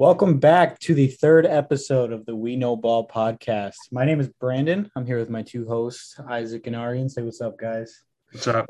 [0.00, 3.74] Welcome back to the third episode of the We Know Ball podcast.
[3.92, 4.90] My name is Brandon.
[4.96, 7.10] I'm here with my two hosts, Isaac and Arian.
[7.10, 8.02] Say what's up, guys.
[8.32, 8.66] What's up?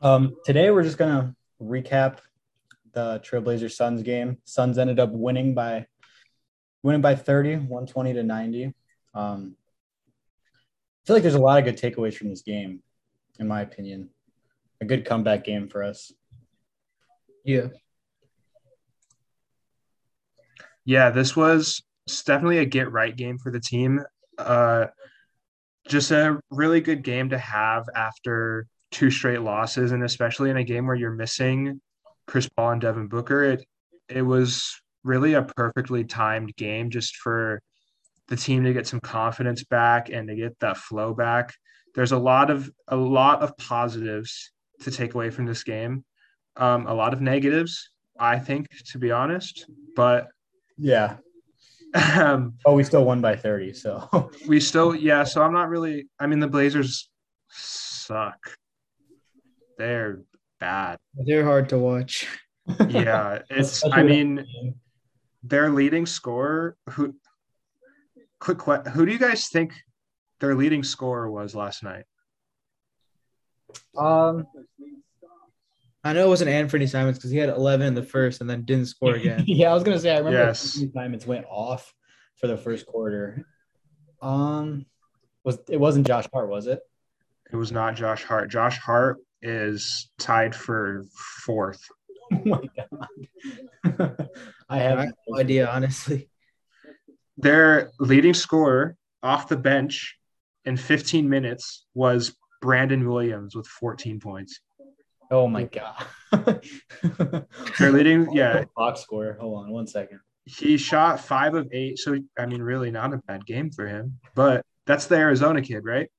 [0.00, 2.20] Um, today we're just gonna recap
[2.94, 4.38] the Trailblazer Suns game.
[4.46, 5.84] Suns ended up winning by
[6.82, 8.74] winning by 30, 120 to 90.
[9.12, 9.56] Um,
[10.46, 12.82] I feel like there's a lot of good takeaways from this game,
[13.38, 14.08] in my opinion.
[14.80, 16.12] A good comeback game for us.
[17.44, 17.66] Yeah.
[20.84, 21.82] Yeah, this was
[22.26, 24.00] definitely a get right game for the team.
[24.38, 24.86] Uh,
[25.86, 30.64] just a really good game to have after two straight losses, and especially in a
[30.64, 31.80] game where you're missing
[32.26, 33.44] Chris Paul and Devin Booker.
[33.44, 33.64] It
[34.08, 37.60] it was really a perfectly timed game just for
[38.28, 41.52] the team to get some confidence back and to get that flow back.
[41.94, 46.04] There's a lot of a lot of positives to take away from this game.
[46.56, 49.66] Um, a lot of negatives, I think, to be honest.
[49.96, 50.28] But
[50.78, 51.16] Yeah.
[51.94, 53.72] um, Oh, we still won by 30.
[53.74, 55.24] So we still, yeah.
[55.24, 56.08] So I'm not really.
[56.18, 57.10] I mean, the Blazers
[57.50, 58.38] suck.
[59.78, 60.22] They're
[60.60, 60.98] bad.
[61.14, 62.28] They're hard to watch.
[62.88, 63.82] Yeah, it's.
[63.90, 64.46] I mean,
[65.42, 66.76] their leading scorer.
[66.90, 67.14] Who?
[68.40, 69.72] Quick, que- who do you guys think
[70.40, 72.04] their leading scorer was last night?
[73.96, 74.46] um
[76.04, 78.64] I know it wasn't Anthony Simons because he had 11 in the first and then
[78.64, 79.44] didn't score again.
[79.46, 80.76] yeah, I was gonna say I remember Yes.
[80.80, 80.92] yes.
[80.92, 81.92] Simons went off
[82.36, 83.46] for the first quarter.
[84.20, 84.86] Um
[85.44, 86.80] was it wasn't Josh Hart, was it?
[87.52, 88.50] It was not Josh Hart.
[88.50, 91.04] Josh Hart is tied for
[91.44, 91.82] fourth.
[92.32, 93.08] Oh my god.
[93.84, 94.26] I
[94.68, 96.28] I have have no idea, honestly.
[97.36, 100.16] Their leading scorer off the bench
[100.64, 104.60] in 15 minutes was Brandon Williams with 14 points.
[105.32, 106.04] Oh my god.
[107.78, 109.36] Their leading, yeah, box score.
[109.40, 110.20] Hold on one second.
[110.44, 111.98] he shot five of eight.
[111.98, 114.18] So, I mean, really not a bad game for him.
[114.34, 116.10] But that's the Arizona kid, right?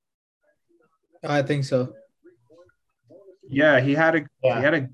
[1.23, 1.93] I think so.
[3.47, 4.57] Yeah, he had a, Yeah.
[4.57, 4.89] he had a,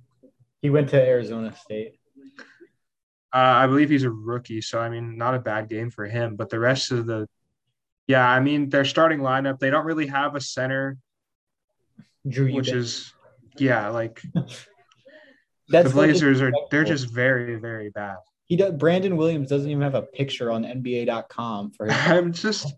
[0.62, 1.94] He went to Arizona State.
[3.34, 4.62] uh, I believe he's a rookie.
[4.62, 6.36] So, I mean, not a bad game for him.
[6.36, 7.28] But the rest of the,
[8.08, 10.98] yeah, I mean, their starting lineup, they don't really have a center,
[12.28, 12.88] Drew which Eubanks.
[12.90, 13.14] is,
[13.60, 14.22] yeah, like
[15.70, 18.18] That's the Blazers are, they're just very, very bad.
[18.46, 22.74] he does Brandon Williams doesn't even have a picture on NBA.com for his I'm just,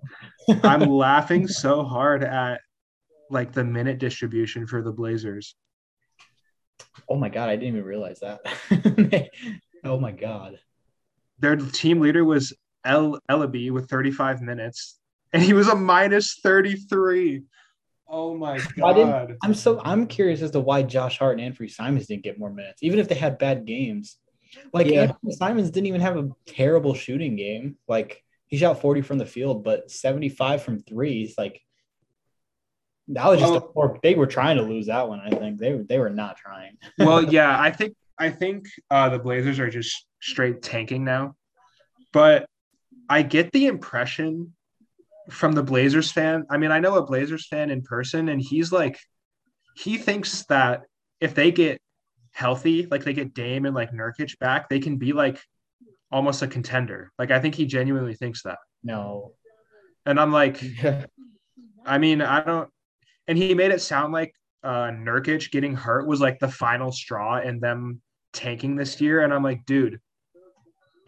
[0.63, 2.59] I'm laughing so hard at
[3.29, 5.55] like the minute distribution for the Blazers.
[7.07, 9.29] Oh my god, I didn't even realize that.
[9.85, 10.59] oh my god.
[11.39, 12.53] Their team leader was
[12.83, 14.99] El Elleby with 35 minutes,
[15.31, 17.43] and he was a minus 33.
[18.13, 19.37] Oh my god!
[19.41, 22.51] I'm so I'm curious as to why Josh Hart and Anthony Simons didn't get more
[22.51, 24.17] minutes, even if they had bad games.
[24.73, 25.03] Like Yeah.
[25.03, 27.77] Anthony Simons didn't even have a terrible shooting game.
[27.87, 31.35] Like he shot 40 from the field, but 75 from threes.
[31.37, 31.61] Like
[33.07, 33.71] that was just a Oh.
[33.73, 33.99] poor.
[34.03, 35.21] They were trying to lose that one.
[35.21, 36.77] I think they were they were not trying.
[36.97, 41.35] well, yeah, I think I think uh, the Blazers are just straight tanking now,
[42.11, 42.45] but
[43.09, 44.53] I get the impression
[45.29, 46.45] from the Blazers fan.
[46.49, 48.99] I mean, I know a Blazers fan in person, and he's like,
[49.75, 50.81] he thinks that
[51.19, 51.79] if they get
[52.31, 55.39] healthy, like they get Dame and like Nurkic back, they can be like
[56.11, 57.11] almost a contender.
[57.17, 59.33] Like I think he genuinely thinks that, No,
[60.05, 60.63] and I'm like,
[61.85, 62.69] I mean, I don't.
[63.27, 64.33] And he made it sound like
[64.63, 68.01] uh, Nurkic getting hurt was like the final straw and them
[68.33, 69.23] tanking this year.
[69.23, 69.99] And I'm like, dude,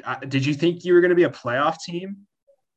[0.04, 2.28] uh, did you think you were going to be a playoff team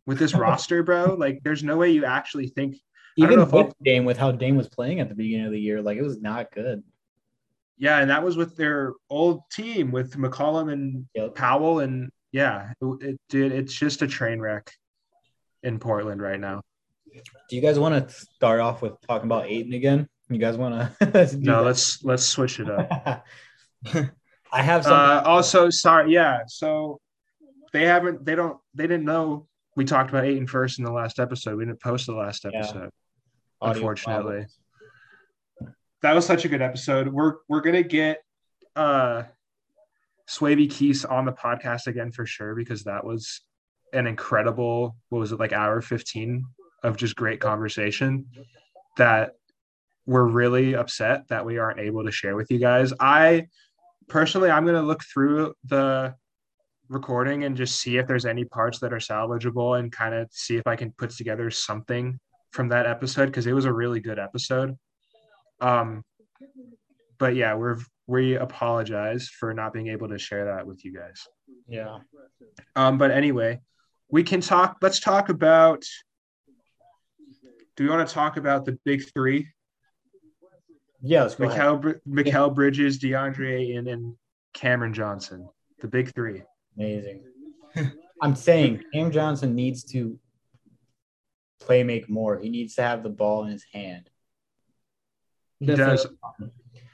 [0.07, 1.15] with this roster, bro?
[1.19, 2.77] Like, there's no way you actually think.
[3.17, 5.81] Even with I'll- Dame, with how Dame was playing at the beginning of the year,
[5.83, 6.83] like it was not good.
[7.79, 11.35] Yeah, and that was with their old team with McCollum and Yep.
[11.35, 14.71] Powell, and yeah, it, it dude, it's just a train wreck
[15.63, 16.63] in Portland right now.
[17.49, 20.09] Do you guys want to start off with talking about Ayton again?
[20.29, 21.37] You guys want to?
[21.39, 23.25] No, let's let's switch it up.
[24.53, 24.93] I have some.
[24.93, 26.41] Uh, also, sorry, yeah.
[26.49, 27.01] So
[27.73, 31.21] they haven't, they don't, they didn't know we talked about Ayton first in the last
[31.21, 31.57] episode.
[31.57, 32.91] We didn't post the last episode.
[33.61, 34.23] audio unfortunately.
[34.25, 34.59] problems.
[36.03, 37.09] That was such a good episode.
[37.09, 38.23] We're we're gonna get
[38.75, 39.25] uh
[40.29, 43.43] Swaby Keese on the podcast again for sure because that was
[43.93, 44.97] an incredible.
[45.11, 46.45] What was it like hour fifteen
[46.83, 48.27] of just great conversation
[48.97, 49.33] that
[50.07, 52.93] we're really upset that we aren't able to share with you guys.
[53.01, 53.49] I
[54.09, 56.15] personally, I'm gonna look through the
[56.89, 60.57] recording and just see if there's any parts that are salvageable and kind of see
[60.57, 62.19] if I can put together something
[62.53, 64.77] from that episode because it was a really good episode.
[65.61, 66.03] Um,
[67.19, 71.27] but yeah, we're we apologize for not being able to share that with you guys.
[71.69, 71.99] Yeah.
[72.77, 73.61] Um, but anyway,
[74.09, 74.77] we can talk.
[74.81, 75.85] Let's talk about.
[77.77, 79.49] Do we want to talk about the big three?
[81.03, 82.55] Yeah, let's go ahead.
[82.55, 84.15] Bridges, DeAndre Ayton, and
[84.55, 85.49] Cameron Johnson.
[85.81, 86.43] The big three.
[86.77, 87.23] Amazing.
[88.23, 90.19] I'm saying Cam Johnson needs to
[91.61, 92.39] play make more.
[92.39, 94.09] He needs to have the ball in his hand.
[95.59, 95.97] He Definitely.
[96.39, 96.51] does.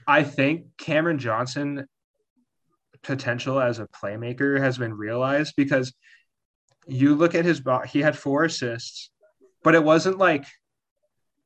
[0.06, 1.86] I think Cameron Johnson
[3.02, 5.92] potential as a playmaker has been realized because
[6.86, 9.10] you look at his bo- he had four assists,
[9.62, 10.44] but it wasn't like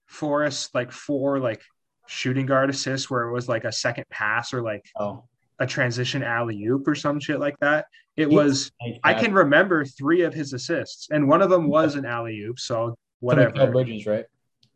[0.06, 1.62] four like four like
[2.06, 5.24] shooting guard assists where it was like a second pass or like Oh,
[5.58, 7.86] a transition alley oop or some shit like that.
[8.16, 8.70] It was
[9.04, 12.58] I can remember three of his assists, and one of them was an alley oop.
[12.58, 13.50] So Whatever.
[13.52, 13.72] whatever.
[13.72, 14.24] Bridges, right?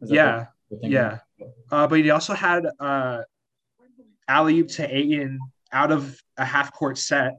[0.03, 0.93] Yeah, what you're thinking?
[0.93, 1.19] yeah.
[1.71, 3.23] Uh, but he also had uh,
[4.29, 5.39] alley oop to Ayton
[5.73, 7.33] out of a half court set,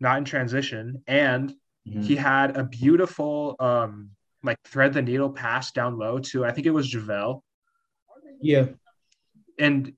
[0.00, 1.54] not in transition, and
[1.86, 2.02] Mhm.
[2.04, 4.10] he had a beautiful um,
[4.42, 7.42] like thread the needle pass down low to I think it was Javale,
[8.40, 8.68] Yeah.
[9.58, 9.92] and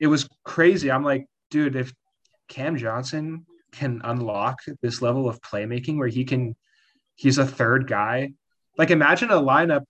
[0.00, 0.90] it was crazy.
[0.90, 1.92] I'm like, dude, if
[2.48, 6.56] Cam Johnson can unlock this level of playmaking where he can,
[7.16, 8.32] he's a third guy.
[8.76, 9.84] Like, imagine a lineup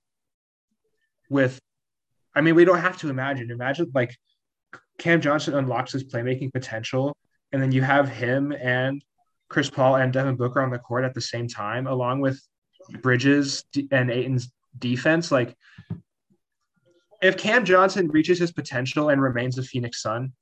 [1.28, 1.60] with,
[2.34, 3.50] I mean, we don't have to imagine.
[3.50, 4.16] Imagine like
[4.98, 7.16] Cam Johnson unlocks his playmaking potential,
[7.52, 9.02] and then you have him and
[9.48, 12.40] Chris Paul and Devin Booker on the court at the same time, along with
[13.02, 15.30] Bridges and Ayton's defense.
[15.30, 15.54] Like,
[17.22, 20.32] if Cam Johnson reaches his potential and remains a Phoenix Sun,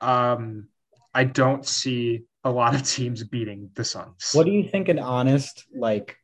[0.00, 0.68] um,
[1.14, 4.30] I don't see a lot of teams beating the Suns.
[4.32, 4.88] What do you think?
[4.88, 6.16] An honest like,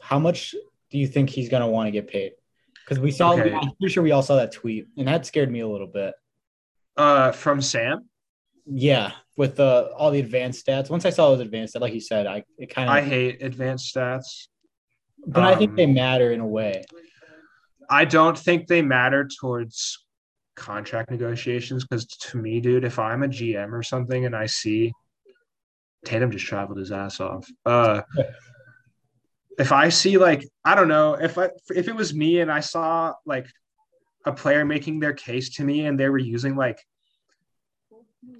[0.00, 0.54] how much
[0.90, 2.32] do you think he's gonna want to get paid?
[2.84, 3.52] Because we saw, Okay.
[3.52, 6.14] I'm pretty sure we all saw that tweet, and that scared me a little bit.
[6.96, 8.08] uh, from Sam?
[8.66, 10.88] Yeah, with the all the advanced stats.
[10.90, 13.42] Once I saw those advanced stats, like you said, I it kind of I hate
[13.42, 14.48] advanced stats.
[15.26, 16.84] but I think um, they matter in a way.
[17.90, 20.04] I don't think they matter towards
[20.56, 24.92] contract negotiations because to me, dude, if I'm a GM or something and I see
[26.04, 27.48] Tatum just traveled his ass off.
[27.64, 28.02] Uh,
[29.58, 32.60] if I see like I don't know if I if it was me and I
[32.60, 33.46] saw like
[34.26, 36.78] a player making their case to me and they were using like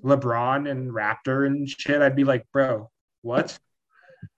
[0.02, 2.90] LeBron and Raptor and shit, I'd be like, bro,
[3.22, 3.58] what?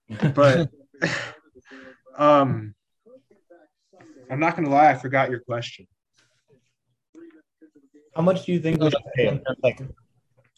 [0.33, 0.69] But
[2.17, 2.73] um,
[4.29, 5.87] I'm not gonna lie, I forgot your question.
[8.15, 9.41] How much do you think we should pay him?
[9.63, 9.79] Like,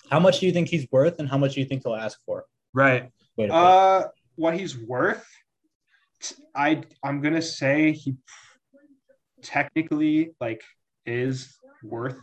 [0.09, 2.17] how much do you think he's worth, and how much do you think he'll ask
[2.25, 2.45] for?
[2.73, 3.09] Right.
[3.37, 3.53] Wait a minute.
[3.53, 5.27] Uh, what he's worth,
[6.55, 8.15] I I'm gonna say he
[9.41, 10.63] technically like
[11.05, 12.19] is worth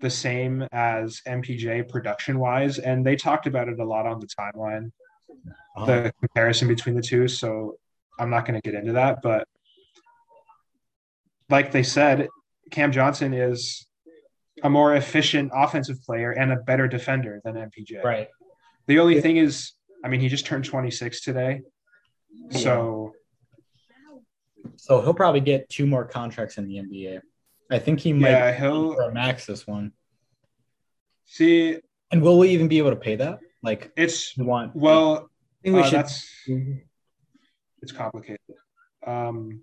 [0.00, 4.26] the same as MPJ production wise, and they talked about it a lot on the
[4.26, 4.90] timeline,
[5.86, 7.26] the comparison between the two.
[7.28, 7.78] So
[8.18, 9.48] I'm not gonna get into that, but
[11.50, 12.28] like they said,
[12.70, 13.86] Cam Johnson is
[14.62, 18.02] a more efficient offensive player and a better defender than MPJ.
[18.02, 18.28] right.
[18.86, 19.20] The only Yeah.
[19.22, 19.72] thing is,
[20.04, 21.62] I mean, he just turned 26 today.
[22.50, 23.14] So
[24.76, 27.20] So he'll probably get two more contracts in the NBA.
[27.70, 29.92] I think he might yeah, he'll for a max this one.
[31.24, 31.78] see
[32.10, 33.38] And will we even be able to pay that?
[33.62, 35.98] Like, it's we want well, I think we uh, should.
[35.98, 36.28] that's
[37.82, 38.40] it's complicated.
[39.06, 39.62] Um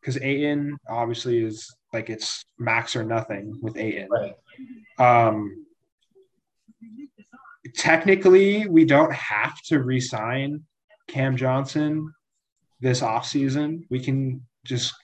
[0.00, 4.08] because Ayton obviously is like it's max or nothing with Ayton.
[4.10, 4.34] right.
[4.98, 5.66] Um
[7.74, 10.62] technically we don't have to re-sign
[11.08, 12.12] Cam Johnson
[12.80, 13.82] this offseason.
[13.90, 14.94] We can just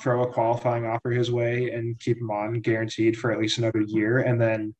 [0.00, 3.80] throw a qualifying offer his way and keep him on guaranteed for at least another
[3.80, 4.18] year.
[4.18, 4.74] And then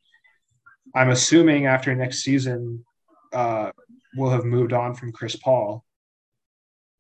[0.95, 2.85] I'm assuming after next season,
[3.33, 3.71] uh,
[4.17, 5.85] we'll have moved on from Chris Paul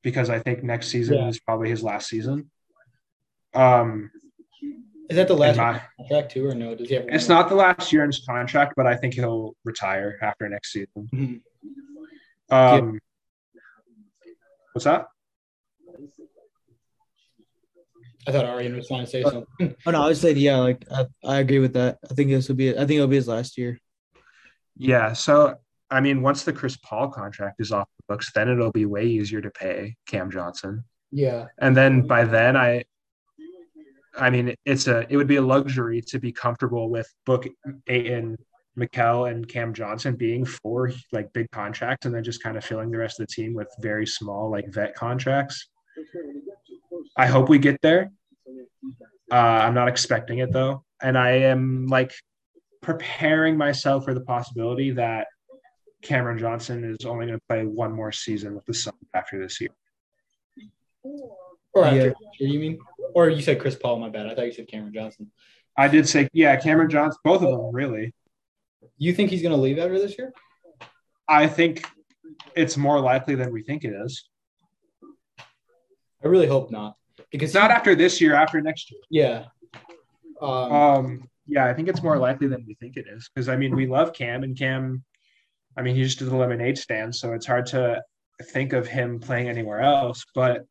[0.02, 1.28] because I think next season Yeah.
[1.28, 2.50] is probably his last season.
[3.54, 4.10] Um,
[5.10, 6.74] Is that the last in my- contract too, or no?
[6.74, 7.06] Does he have?
[7.08, 7.38] it's more?
[7.38, 11.08] not the last year in his contract, but I think he'll retire after next season.
[11.12, 11.40] Mhm.
[12.50, 13.00] Um,
[14.72, 15.06] what's that?
[18.26, 19.76] I thought Arian was trying to say something.
[19.86, 21.98] Oh no, I was saying yeah, like I, I agree with that.
[22.10, 22.70] I think this will be.
[22.70, 23.78] I think it'll be his last year.
[24.76, 25.12] Yeah.
[25.12, 25.56] So,
[25.90, 29.04] I mean, once the Chris Paul contract is off the books, then it'll be way
[29.04, 30.84] easier to pay Cam Johnson.
[31.12, 31.46] Yeah.
[31.58, 32.84] And then by then, I,
[34.16, 37.46] I mean, it's a, it would be a luxury to be comfortable with Book
[37.88, 38.36] Ayton,
[38.78, 42.90] Mikal, and Cam Johnson being four like big contracts, and then just kind of filling
[42.90, 45.68] the rest of the team with very small like vet contracts.
[47.16, 48.12] I hope we get there.
[49.32, 50.84] Uh, I'm not expecting it though.
[51.02, 52.12] and I am like
[52.80, 55.26] preparing myself for the possibility that
[56.02, 59.60] Cameron Johnson is only going to play one more season with the Suns after this
[59.60, 59.70] year.
[61.72, 62.04] Or after Yeah.
[62.06, 62.78] next year, you mean?
[63.14, 64.26] Or you said Chris Paul, my bad.
[64.26, 65.30] I thought you said Cameron Johnson.
[65.76, 68.12] I did say, yeah, Cameron Johnson, both of them, really.
[68.98, 70.32] You think he's gonna leave after this year?
[71.28, 71.84] I think
[72.54, 74.28] it's more likely than we think it is.
[75.38, 76.96] I really hope not.
[77.30, 79.00] Because not he- after this year, after next year.
[79.10, 79.44] yeah.
[80.40, 83.56] Um, Um, yeah, I think it's more likely than we think it is because I
[83.56, 85.04] mean we love Cam and Cam.
[85.76, 88.02] I mean he just did the lemonade stand, so it's hard to
[88.52, 90.24] think of him playing anywhere else.
[90.34, 90.64] But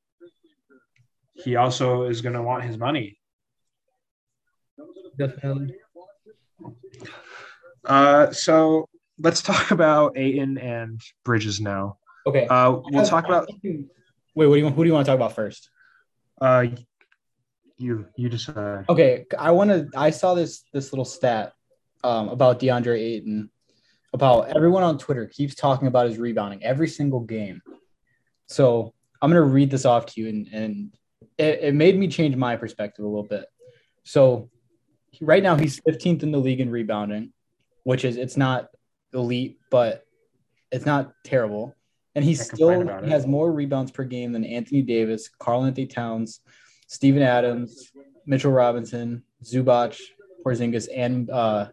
[1.34, 3.18] he also is going to want his money.
[5.18, 5.76] Definitely.
[7.86, 11.98] Uh, so let's talk about Ayton and Bridges now.
[12.26, 12.48] okay.
[12.48, 13.50] Uh, we'll talk about
[14.36, 14.76] Wait, what do you want?
[14.76, 15.70] Who do you want to talk about first?
[16.42, 16.66] uh,
[17.78, 18.06] you.
[18.16, 18.86] You decide.
[18.90, 19.90] Okay, I want to.
[19.96, 21.54] I saw this this little stat
[22.04, 23.50] um, about DeAndre Ayton.
[24.14, 27.62] About everyone on Twitter keeps talking about his rebounding every single game.
[28.48, 30.94] So I'm gonna read this off to you, and and
[31.38, 33.46] it, it made me change my perspective a little bit.
[34.04, 34.50] So
[35.22, 37.32] right now he's 15th in the league in rebounding,
[37.84, 38.70] which is it's not
[39.14, 40.06] elite, but
[40.72, 41.76] it's not terrible.
[42.16, 46.42] And he still has more rebounds per game than Anthony Davis, Karl-Anthony Towns,
[46.88, 47.92] Steven Adams,
[48.28, 50.00] Mitchell Robinson, Zubac,
[50.46, 51.70] Porzingis, and uh,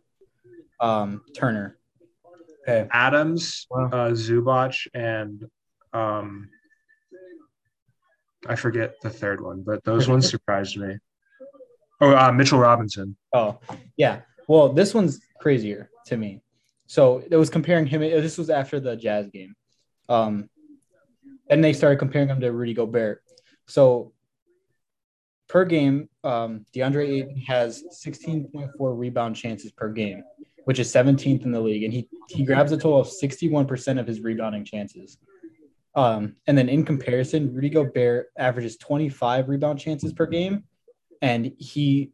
[0.80, 1.76] um, Turner.
[2.62, 2.88] Okay.
[2.90, 3.90] Adams, Wow.
[3.92, 5.44] uh, Zubac, and
[5.92, 6.48] um,
[8.46, 10.96] I forget the third one, but those ones surprised me.
[12.00, 13.16] Oh, uh, Mitchell Robinson.
[13.34, 13.58] Oh,
[13.96, 14.20] yeah.
[14.48, 16.42] Well, this one's crazier to me.
[16.86, 18.00] So it was comparing him.
[18.00, 19.54] This was after the Jazz game.
[20.08, 20.48] Um,
[21.50, 23.22] and they started comparing him to Rudy Gobert.
[23.66, 24.12] So
[25.48, 30.22] per game, um, DeAndre Ayton has 16.4 rebound chances per game,
[30.64, 34.06] which is 17th in the league, and he he grabs a total of 61% of
[34.06, 35.18] his rebounding chances.
[35.94, 40.64] Um, and then in comparison, Rudy Gobert averages 25 rebound chances per game,
[41.20, 42.12] and he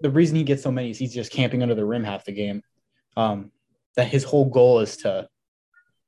[0.00, 2.32] the reason he gets so many is he's just camping under the rim half the
[2.32, 2.62] game.
[3.16, 3.52] Um,
[3.96, 5.28] that his whole goal is to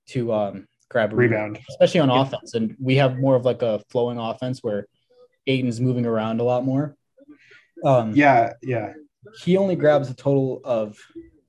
[0.09, 1.59] to um, grab a Rebound.
[1.71, 2.23] especially on Yeah.
[2.23, 2.55] offense.
[2.55, 4.87] And we have more of like a flowing offense where
[5.47, 6.97] Ayton's moving around a lot more.
[7.85, 8.93] Um, Yeah, yeah.
[9.45, 10.99] he only grabs a total of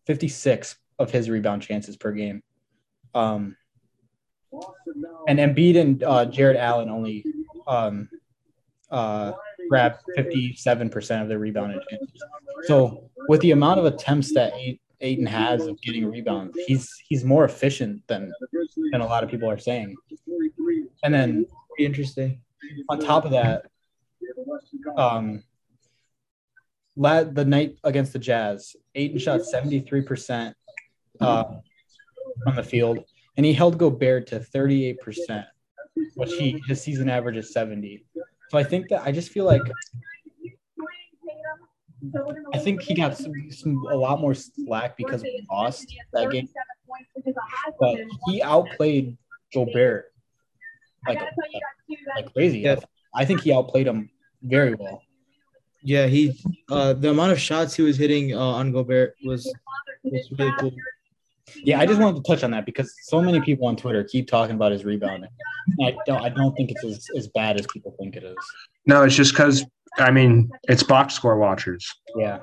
[0.06, 2.42] 56 of his rebound chances per game.
[3.14, 3.56] Um,
[5.28, 7.24] and Embiid and uh, Jarrett Allen only
[7.68, 8.10] um,
[8.92, 9.34] uh,
[9.70, 12.24] grab 57% of their rebounded chances.
[12.64, 17.24] So with the amount of attempts that Ai- Ayton has of getting rebounds, he's he's
[17.24, 18.32] more efficient than
[18.92, 19.96] than a lot of people are saying.
[21.04, 21.46] And then
[21.78, 22.42] interesting.
[22.90, 23.66] on top of that,
[24.98, 25.44] um,
[26.96, 30.54] la- the night against the Jazz, Ayton shot 73%
[31.20, 31.44] uh,
[32.44, 33.00] from the field,
[33.38, 35.46] and he held Gobert to 38%,
[36.16, 38.04] which he his season average is 70.
[38.50, 39.62] So I think that I just feel like
[42.54, 46.48] I think he got some, some a lot more slack because we lost that game,
[47.80, 49.18] but he outplayed
[49.54, 50.06] Gobert
[51.08, 51.20] like
[52.16, 52.60] like crazy.
[52.60, 52.80] Yeah.
[53.16, 54.10] I think he outplayed him
[54.42, 55.02] very well.
[55.82, 56.40] Yeah, he
[56.70, 59.52] uh the amount of shots he was hitting uh, on Gobert was
[60.04, 60.74] was really cool.
[61.64, 64.28] Yeah, I just wanted to touch on that because so many people on Twitter keep
[64.28, 65.30] talking about his rebounding.
[65.82, 68.36] I don't I don't think it's as, as bad as people think it is.
[68.86, 69.66] No, it's just because
[69.98, 71.90] I mean it's box score watchers.
[72.16, 72.40] Yeah.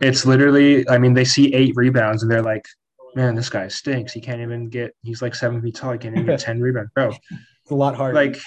[0.00, 2.66] It's literally, I mean, they see eight rebounds and they're like,
[3.14, 4.12] "Man, this guy stinks.
[4.12, 4.94] He can't even get.
[5.02, 5.92] He's like seven feet tall.
[5.92, 8.14] He can't even get ten rebounds, bro." It's a lot harder.
[8.14, 8.38] Like,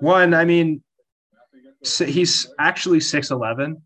[0.00, 0.82] one, I mean,
[1.80, 3.82] he's actually six eleven.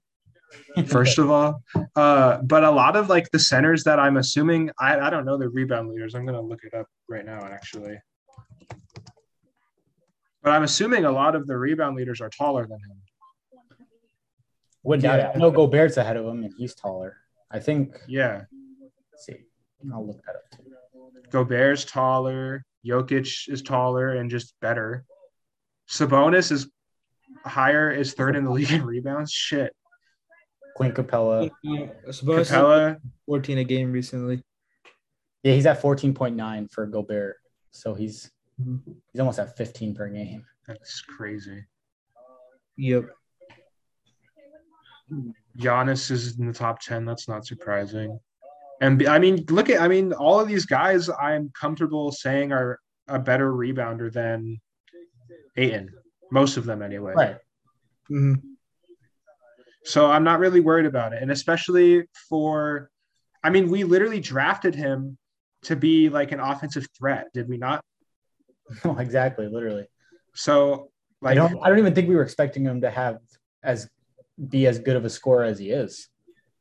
[0.86, 1.62] First of all,
[1.96, 5.36] uh, but a lot of like the centers that I'm assuming, I, I don't know
[5.36, 6.14] the rebound leaders.
[6.14, 7.98] I'm gonna look it up right now, actually.
[10.42, 12.96] But I'm assuming a lot of the rebound leaders are taller than him.
[14.82, 15.30] Wouldn't doubt it.
[15.34, 17.16] I know Gobert's ahead of him and he's taller.
[17.50, 18.44] I think Yeah,
[19.12, 19.36] let's see.
[19.92, 20.72] I'll look that up too.
[21.30, 22.64] Gobert's taller.
[22.86, 25.04] Jokic is taller and just better.
[25.88, 26.70] Sabonis is
[27.44, 29.32] higher, is third in the league in rebounds.
[29.32, 29.74] Shit.
[30.80, 31.50] Clint Capela.
[32.06, 32.96] Capela,
[33.26, 34.42] 14 a game recently.
[35.42, 37.36] Yeah, he's at 14.9 for Gobert.
[37.70, 38.80] So he's Mhm.
[39.12, 40.46] he's almost at 15 per game.
[40.66, 41.64] that's crazy.
[42.76, 43.10] Yep.
[45.58, 47.04] Giannis is in the top 10.
[47.04, 48.18] That's not surprising.
[48.80, 52.78] And I mean, look at, I mean, all of these guys I'm comfortable saying are
[53.08, 54.60] a better rebounder than
[55.56, 55.92] Ayton.
[56.30, 57.14] Most of them, anyway.
[57.16, 57.36] Right.
[58.08, 58.34] hmm
[59.84, 61.22] So I'm not really worried about it.
[61.22, 62.90] And especially for,
[63.42, 65.16] I mean, we literally drafted him
[65.62, 67.82] to be like an offensive threat, did we not?
[68.84, 69.86] No, exactly, literally.
[70.32, 70.90] So,
[71.24, 71.58] I like, don't.
[71.60, 73.18] I don't even think we were expecting him to have
[73.64, 73.88] as
[74.48, 76.08] be as good of a scorer as he is.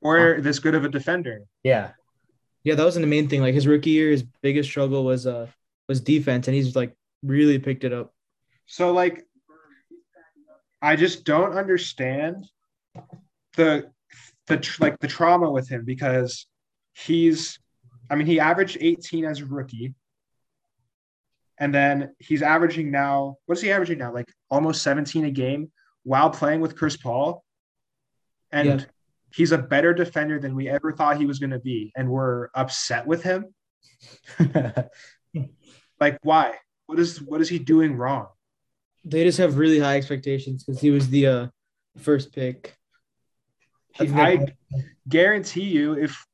[0.01, 1.41] or this good of a defender.
[1.61, 1.91] Yeah,
[2.63, 3.41] Yeah, that wasn't the main thing.
[3.41, 5.47] Like his rookie year, his biggest struggle was uh
[5.87, 8.11] was defense, and he's like really picked it up.
[8.65, 9.23] So, like,
[10.81, 12.45] I just don't understand
[13.55, 13.91] the
[14.47, 16.47] the like the trauma with him because
[16.93, 17.59] he's,
[18.09, 19.93] I mean, he averaged 18 as a rookie,
[21.57, 23.37] and then he's averaging now.
[23.45, 24.13] What is he averaging now?
[24.13, 25.71] Like almost 17 a game
[26.03, 27.43] while playing with Chris Paul,
[28.51, 28.85] and Yeah.
[29.33, 32.49] he's a better defender than we ever thought he was going to be, and we're
[32.55, 33.53] upset with him.
[35.99, 36.53] Like, why?
[36.85, 38.27] What is what is he doing wrong?
[39.03, 41.47] They just have really high expectations because he was the uh
[41.97, 42.77] first pick.
[43.93, 44.45] He's I
[45.07, 46.25] guarantee you, if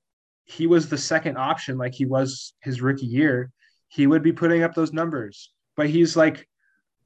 [0.44, 3.52] he was the second option, like he was his rookie year,
[3.88, 5.52] he would be putting up those numbers.
[5.76, 6.48] But he's like,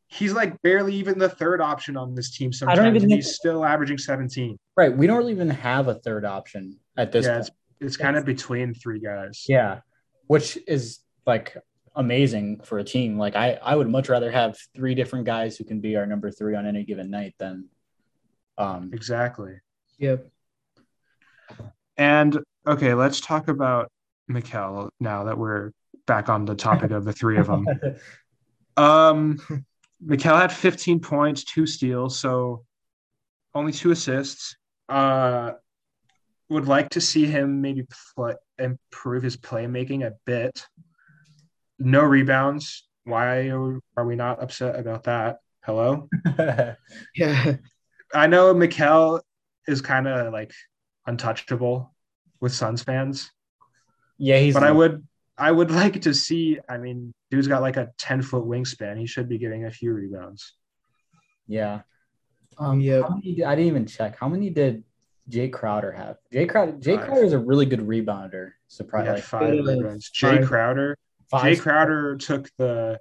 [0.08, 2.51] he's like barely even the third option on this team.
[2.51, 4.58] Sometimes even and think- he's still averaging 17.
[4.75, 4.96] right.
[4.96, 7.48] We don't even have a third option at this Yeah, point.
[7.48, 7.51] it's,
[7.82, 9.46] it's kind of between three guys.
[9.48, 9.79] Yeah,
[10.27, 11.56] which is like
[11.96, 13.18] amazing for a team.
[13.18, 16.32] Like I, I would much rather have three different guys who can be our number
[16.32, 17.70] three on any given night than,
[18.58, 19.53] um, Exactly.
[19.98, 20.18] yeah.
[21.98, 23.91] And okay, let's talk about
[24.29, 25.72] Mikal now that we're
[26.08, 27.65] back on the topic of the three of them.
[28.77, 29.39] Um,
[30.01, 32.63] Mikal had 15 points, two steals, so
[33.53, 34.56] only two assists.
[34.88, 35.51] Uh,
[36.50, 40.65] would like to see him maybe play, improve his playmaking a bit.
[41.77, 42.88] No rebounds.
[43.03, 45.39] Why are, are we not upset about that?
[45.63, 46.08] Hello.
[47.15, 47.58] Yeah.
[48.13, 49.22] I know Mikal
[49.68, 50.51] is kind of like
[51.10, 51.94] untouchable
[52.39, 53.32] with Suns fans,
[54.18, 54.54] yeah, he's.
[54.54, 55.06] but I would
[55.38, 56.60] I would like to see.
[56.70, 58.98] I mean, dude's got like a 10 foot wingspan.
[58.98, 60.54] He should be getting a few rebounds.
[61.48, 61.82] Yeah.
[62.58, 63.02] Um, Yeah.
[63.02, 64.17] How many, I didn't even check.
[64.19, 64.84] How many did
[65.30, 66.17] Jay Crowder have?
[66.32, 66.74] Jay Crowder.
[66.74, 67.06] Jay Five.
[67.06, 68.48] Crowder is a really good rebounder.
[68.48, 69.08] He Surprise.
[69.08, 70.10] Like five rebounds.
[70.10, 70.48] Jay five.
[70.48, 70.98] Crowder.
[71.32, 71.43] five.
[71.43, 73.00] Jay Crowder took the.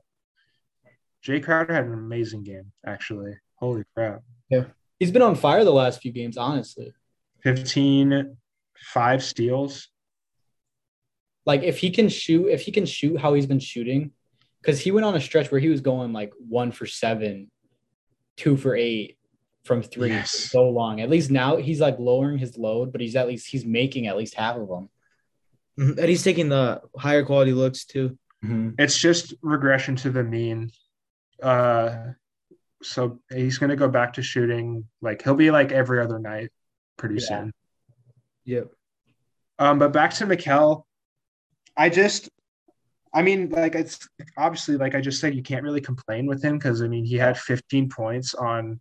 [1.21, 3.35] Jay Crowder had an amazing game, actually.
[3.57, 4.23] Holy crap.
[4.49, 4.65] Yeah,
[5.01, 6.37] he's been on fire the last few games.
[6.37, 6.93] Honestly,
[7.43, 8.37] 15,
[8.93, 9.89] five steals.
[11.47, 14.11] like if he can shoot, if he can shoot how he's been shooting,
[14.61, 17.51] because he went on a stretch where he was going like one for seven,
[18.37, 19.17] two for eight
[19.65, 20.31] from three Yes.
[20.31, 21.01] for so long.
[21.01, 24.17] At least now he's like lowering his load, but he's at least he's making at
[24.17, 24.89] least half of them.
[25.79, 25.99] Mhm.
[25.99, 28.19] And he's taking the higher quality looks too.
[28.79, 30.71] It's just regression to the mean.
[31.43, 32.13] Uh,
[32.83, 34.85] so he's going to go back to shooting.
[35.01, 36.51] Like he'll be like every other night
[36.99, 37.27] pretty Yeah.
[37.27, 37.53] soon.
[38.45, 38.71] Yep.
[39.59, 40.83] Um, but back to Mikal,
[41.77, 42.29] I just,
[43.15, 44.07] I mean, like it's
[44.37, 47.17] obviously like I just said, you can't really complain with him because I mean he
[47.17, 48.81] had 15 points on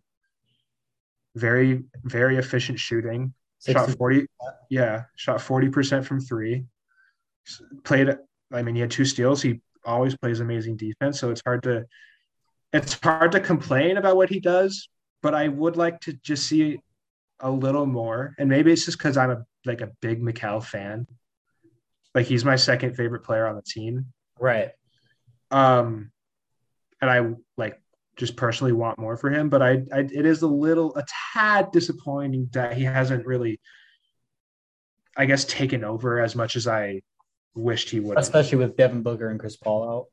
[1.34, 3.32] very very efficient shooting.
[3.66, 4.26] Shot 40,
[4.70, 6.64] yeah, shot 40 percent from three.
[7.82, 8.16] Played,
[8.52, 9.42] I mean, he had two steals.
[9.42, 11.84] He always plays amazing defense, so it's hard to,
[12.72, 14.88] it's hard to complain about what he does.
[15.22, 16.78] But I would like to just see
[17.40, 21.06] a little more, and maybe it's just because I'm a like a big Mikal fan.
[22.14, 24.06] Like he's my second favorite player on the team.
[24.40, 24.70] Right.
[25.50, 26.10] Um,
[27.00, 27.80] and I like
[28.16, 31.70] just personally want more for him, but I, I it is a little a tad
[31.70, 33.60] disappointing that he hasn't really,
[35.16, 37.02] I guess, taken over as much as I
[37.54, 38.18] wished he would.
[38.18, 40.06] Especially with Devin Booker and Chris Paul out.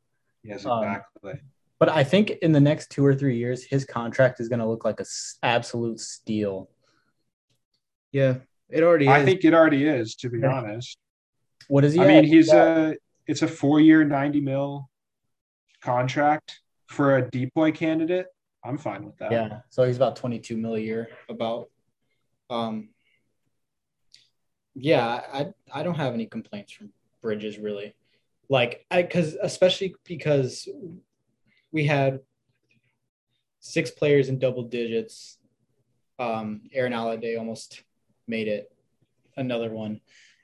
[0.44, 1.42] Yes, um, exactly.
[1.80, 4.68] But I think in the next two or three years, his contract is going to
[4.68, 6.70] look like a s- absolute steal.
[8.16, 8.36] Yeah.
[8.70, 9.26] It already I is.
[9.26, 10.54] think it already is, to be Yeah.
[10.54, 10.98] honest.
[11.68, 12.00] What is he?
[12.00, 12.08] I at?
[12.08, 12.92] mean, he's Yeah.
[12.92, 12.96] a
[13.28, 14.90] it's a four year, ninety mil
[15.82, 18.28] contract for a DPOY candidate.
[18.64, 19.32] I'm fine with that.
[19.32, 19.60] yeah.
[19.70, 21.10] So he's about 22 mil a year.
[21.28, 21.70] About.
[22.50, 22.90] Um.
[24.76, 27.96] Yeah, I I don't have any complaints from Bridges really,
[28.50, 30.68] like I because especially because
[31.72, 32.22] we had
[33.60, 35.38] six players in double digits.
[36.18, 37.84] Um, Aaron Holiday almost
[38.28, 38.72] made it.
[39.38, 40.02] Another one.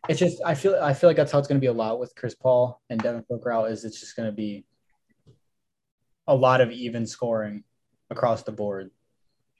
[0.09, 1.99] It's just I feel I feel like that's how it's going to be a lot
[1.99, 3.71] with Chris Paul and Devin Booker out.
[3.71, 4.65] Is it's just going to be
[6.27, 7.63] a lot of even scoring
[8.09, 8.91] across the board.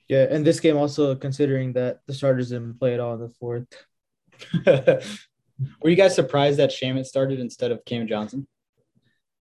[0.08, 0.26] yeah.
[0.30, 3.68] And this game also considering that the starters didn't play at all in the fourth.
[4.66, 8.48] were you guys surprised that Shamet started instead of Cam Johnson?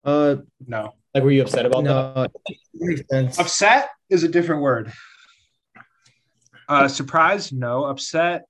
[0.03, 1.89] Uh No, Like, were you upset about that?
[2.15, 2.31] no, it
[2.73, 3.39] makes sense.
[3.39, 4.91] upset is a different word.
[6.67, 7.51] Uh, surprise?
[7.51, 7.83] No.
[7.83, 8.45] Upset?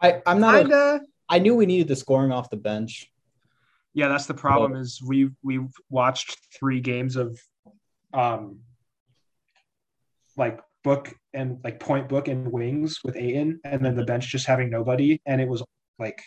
[0.00, 0.62] I, I'm not.
[0.62, 1.00] Kinda.
[1.28, 3.10] I knew we needed the scoring off the bench.
[3.92, 4.74] Yeah, that's the problem.
[4.74, 7.38] Is we we've watched three games of,
[8.12, 8.60] um,
[10.36, 14.46] like book and like point book and wings with Ayton, and then the bench just
[14.46, 15.62] having nobody, and it was
[15.98, 16.22] like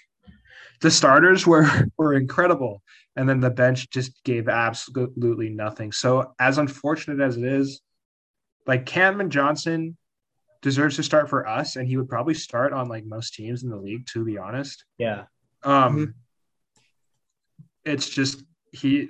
[0.82, 2.82] the starters were were incredible,
[3.16, 5.92] and then the bench just gave absolutely nothing.
[5.92, 7.82] So as unfortunate as it is,
[8.68, 9.98] like Cameron Johnson
[10.64, 13.70] deserves to start for us, and he would probably start on like most teams in
[13.70, 14.86] the league, to be honest.
[14.98, 15.26] Yeah.
[15.62, 16.14] Um, Mhm.
[17.86, 19.10] it's just he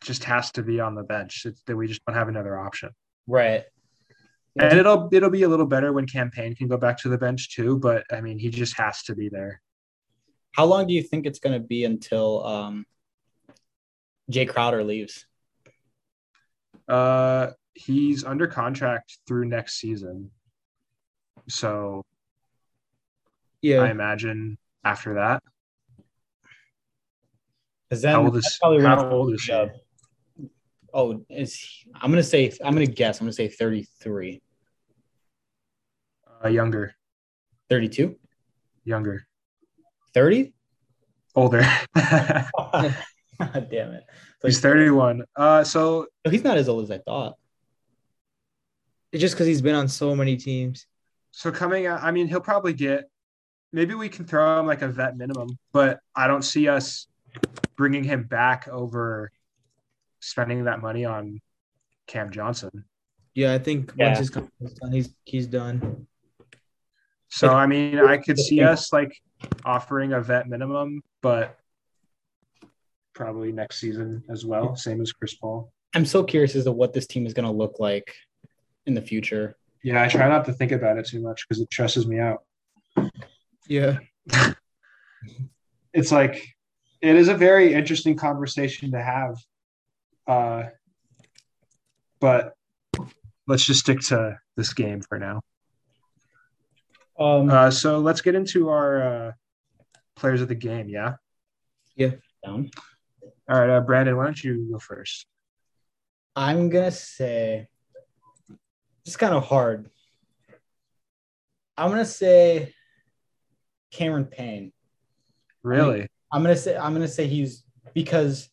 [0.00, 1.46] just has to be on the bench.
[1.46, 2.90] It's that we just don't have another option.
[3.28, 3.64] Right.
[4.58, 7.18] And it'll it'll be a little better when Cam Payne can go back to the
[7.18, 7.78] bench too.
[7.78, 9.60] But I mean, he just has to be there.
[10.52, 12.86] How long do you think it's going to be until um,
[14.30, 15.26] Jay Crowder leaves?
[16.88, 20.30] Uh, he's under contract through next season,
[21.48, 22.02] so
[23.62, 23.80] Yeah.
[23.82, 25.42] I imagine after that.
[27.88, 29.52] Because then How old is probably when how old is he?
[29.52, 29.78] gonna be, uh,
[30.96, 33.20] Oh, is he- I'm gonna say I'm gonna guess.
[33.20, 34.40] I'm gonna say 33,
[36.44, 36.94] Uh, younger,
[37.68, 38.18] 32,
[38.84, 39.26] younger,
[40.14, 40.52] 30.
[41.34, 41.62] older.
[41.94, 42.94] Damn
[43.92, 44.04] it!
[44.44, 45.24] he's thirty-one.
[45.34, 47.34] Uh, so So he's not as old as I thought.
[49.10, 50.86] It's just because he's been on so many teams.
[51.36, 53.10] So coming out, I mean, he'll probably get.
[53.72, 57.08] Maybe we can throw him like a vet minimum, but I don't see us
[57.76, 59.32] bringing him back over
[60.20, 61.40] spending that money on
[62.06, 62.84] Cam Johnson.
[63.34, 64.06] Yeah, I think Yeah.
[64.06, 66.06] once his contract's done, he's he's done.
[67.30, 69.12] So I mean, I could see us like
[69.64, 71.58] offering a vet minimum, but
[73.12, 75.72] probably next season as well, same as Chris Paul.
[75.96, 78.14] I'm so curious as to what this team is gonna look like
[78.86, 79.56] in the future.
[79.84, 82.42] Yeah, I try not to think about it too much because it stresses me out.
[83.68, 83.98] Yeah.
[85.92, 86.42] it's like
[87.02, 89.36] it is a very interesting conversation to have
[90.26, 90.64] uh
[92.20, 92.54] but
[93.46, 95.40] let's just stick to this game for now
[97.18, 99.32] Um, uh so let's get into our uh
[100.16, 101.14] players of the game yeah
[102.44, 102.70] down.
[103.50, 105.26] all right uh brandon why don't you go first
[106.36, 107.68] I'm gonna say
[109.04, 109.90] it's kind of hard.
[111.76, 112.74] I'm gonna say
[113.90, 114.72] Cameron Payne.
[115.62, 117.64] really I'm gonna say I'm gonna say he's
[117.94, 118.48] because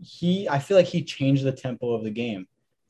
[0.00, 2.46] he I feel like he changed the tempo of the game.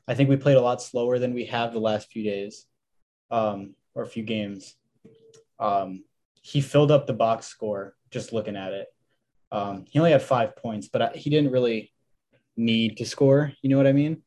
[0.06, 2.66] I think we played a lot slower than we have the last few days,
[3.30, 4.74] um, or a few games.
[5.58, 6.04] Um,
[6.40, 8.88] he filled up the box score just looking at it.
[9.52, 11.92] Um, he only had five points, but I, he didn't really
[12.56, 13.52] need to score.
[13.62, 14.22] You know what I mean?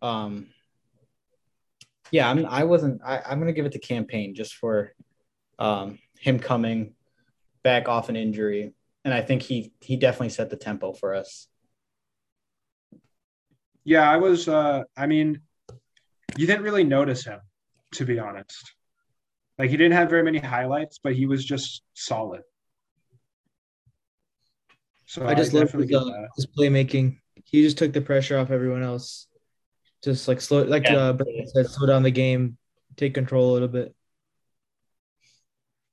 [0.00, 0.48] Um,
[2.12, 3.00] yeah, I'm, I wasn't.
[3.04, 4.92] I, I'm gonna give it to Cam Payne just for
[5.58, 6.94] um, him coming
[7.64, 8.72] back off an injury,
[9.04, 11.48] and I think he he definitely set the tempo for us.
[13.84, 15.40] yeah i was uh i mean
[16.36, 17.40] you didn't really notice him
[17.92, 18.74] to be honest
[19.58, 22.42] like he didn't have very many highlights but he was just solid
[25.06, 27.18] so I just love his, uh, his playmaking.
[27.44, 29.26] He just took the pressure off everyone else.
[30.02, 30.96] Just like slow, like Yeah.
[30.96, 32.56] uh, Brandon said, slow down the game,
[32.96, 33.94] take control a little bit.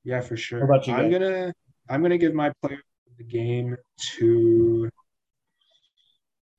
[0.03, 0.59] Yeah, for sure.
[0.65, 1.19] What about you I'm guys?
[1.19, 1.53] gonna
[1.89, 2.75] I'm gonna give my player
[3.07, 3.75] of the game
[4.17, 4.89] to.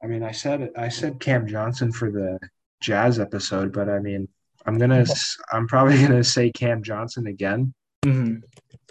[0.02, 2.38] I mean, I said it I said Cam Johnson for the
[2.80, 4.28] Jazz episode, but I mean,
[4.66, 5.04] I'm gonna
[5.52, 8.36] I'm probably gonna say Cam Johnson again, Mm-hmm.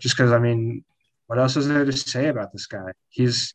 [0.01, 0.83] just because I mean,
[1.27, 2.91] what else is there to say about this guy?
[3.09, 3.53] He's,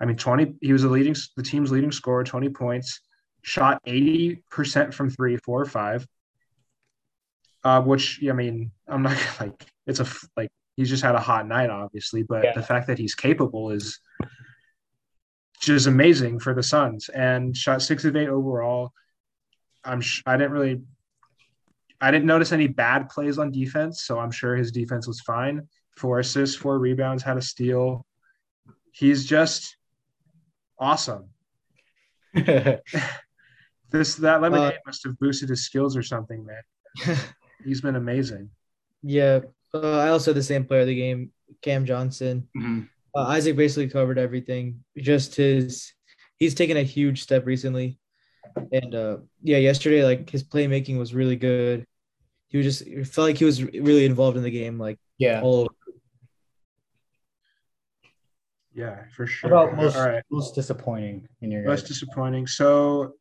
[0.00, 0.54] I mean, 20.
[0.62, 3.00] He was the leading the team's leading scorer, 20 points,
[3.48, 6.06] shot 80 percent from three, four or five.
[7.64, 10.06] Uh, which I mean, I'm not like it's a
[10.36, 12.52] like he's just had a hot night, obviously, but Yeah.
[12.54, 13.98] the fact that he's capable is
[15.60, 17.08] just amazing for the Suns.
[17.08, 18.92] And shot six of eight overall.
[19.84, 20.82] I'm sh- I didn't really
[22.00, 25.66] I didn't notice any bad plays on defense, so I'm sure his defense was fine.
[25.96, 28.06] Four assists, four rebounds, had a steal.
[28.92, 29.76] He's just
[30.78, 31.30] awesome.
[33.90, 36.62] This that lemonade Uh, must have boosted his skills or something, man.
[37.64, 38.50] He's been amazing.
[39.02, 39.40] yeah.
[39.74, 42.48] Uh, I also had the same player of the game, Cam Johnson.
[42.56, 42.88] Mhm.
[43.14, 44.82] Uh, Isaac basically covered everything.
[44.96, 45.92] Just his,
[46.38, 47.98] he's taken a huge step recently,
[48.72, 51.84] and uh, yeah, yesterday like his playmaking was really good.
[52.48, 55.42] He was just it felt like he was really involved in the game, like Yeah.
[55.42, 55.68] all over.
[58.74, 59.50] Yeah, for How sure.
[59.52, 60.22] about most, All right.
[60.30, 61.88] most disappointing in your Most guys?
[61.88, 62.46] disappointing.
[62.46, 63.14] So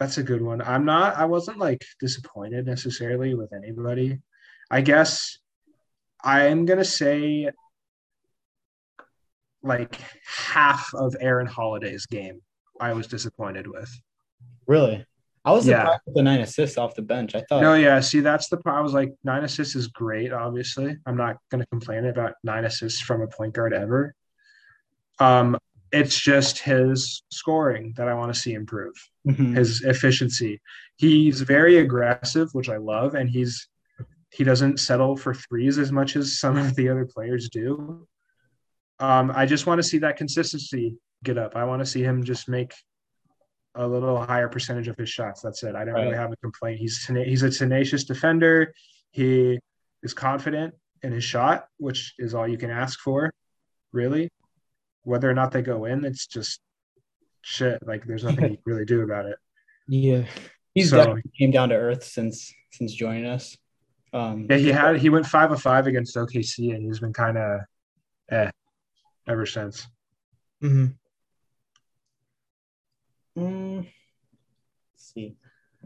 [0.00, 0.60] that's a good one.
[0.62, 1.16] I'm not.
[1.16, 4.20] I wasn't like disappointed necessarily with anybody.
[4.70, 5.38] I guess
[6.22, 7.50] I am gonna say
[9.62, 12.40] like half of Aaron Holiday's game.
[12.80, 13.90] I was disappointed with.
[14.66, 15.04] Really?
[15.44, 15.80] I was Yeah.
[15.82, 17.34] surprised with the nine assists off the bench.
[17.34, 18.00] I thought No, yeah.
[18.00, 18.76] See, that's the part.
[18.76, 20.32] I was like, nine assists is great.
[20.32, 24.14] Obviously, I'm not going to complain about nine assists from a point guard ever.
[25.18, 25.58] Um,
[26.00, 28.94] it's just his scoring that I want to see improve.
[29.26, 29.56] Mhm.
[29.56, 30.60] His efficiency.
[30.96, 33.68] He's very aggressive, which I love, and he's
[34.30, 38.06] he doesn't settle for threes as much as some of the other players do.
[38.98, 41.54] Um, I just want to see that consistency get up.
[41.54, 42.74] I want to see him just make
[43.76, 45.40] a little higher percentage of his shots.
[45.40, 45.74] That's it.
[45.76, 46.78] I don't really have a complaint.
[46.80, 48.72] He's tena- he's a tenacious defender.
[49.12, 49.58] He
[50.02, 53.32] is confident in his shot, which is all you can ask for,
[53.92, 54.30] really.
[55.04, 56.60] Whether or not they go in, it's just
[57.42, 57.86] shit.
[57.86, 59.36] Like there's nothing you can really do about it.
[59.88, 60.24] Yeah.
[60.74, 63.56] He's So- came down to earth since since joining us.
[64.12, 67.36] Um, Yeah, he had he went five of five against OKC, and he's been kind
[67.38, 67.60] of
[68.30, 68.50] eh
[69.28, 69.86] ever since.
[70.62, 70.86] Mm-hmm.
[73.40, 75.36] mm, let's see,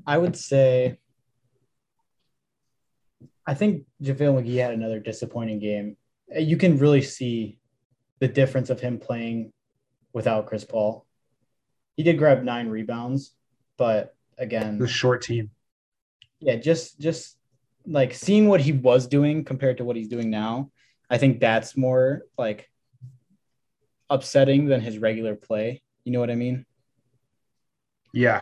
[0.06, 0.98] I would say,
[3.46, 5.96] I think JaVale McGee had another disappointing game.
[6.36, 7.58] You can really see
[8.20, 9.52] the difference of him playing
[10.12, 11.06] without Chris Paul.
[11.96, 13.34] He did grab nine rebounds,
[13.76, 15.50] but again, The short team.
[16.40, 17.36] yeah, just just
[17.86, 20.70] like seeing what he was doing compared to what he's doing now,
[21.10, 22.70] I think that's more like
[24.10, 25.82] upsetting than his regular play.
[26.04, 26.66] You know what I mean?
[28.12, 28.40] Yeah,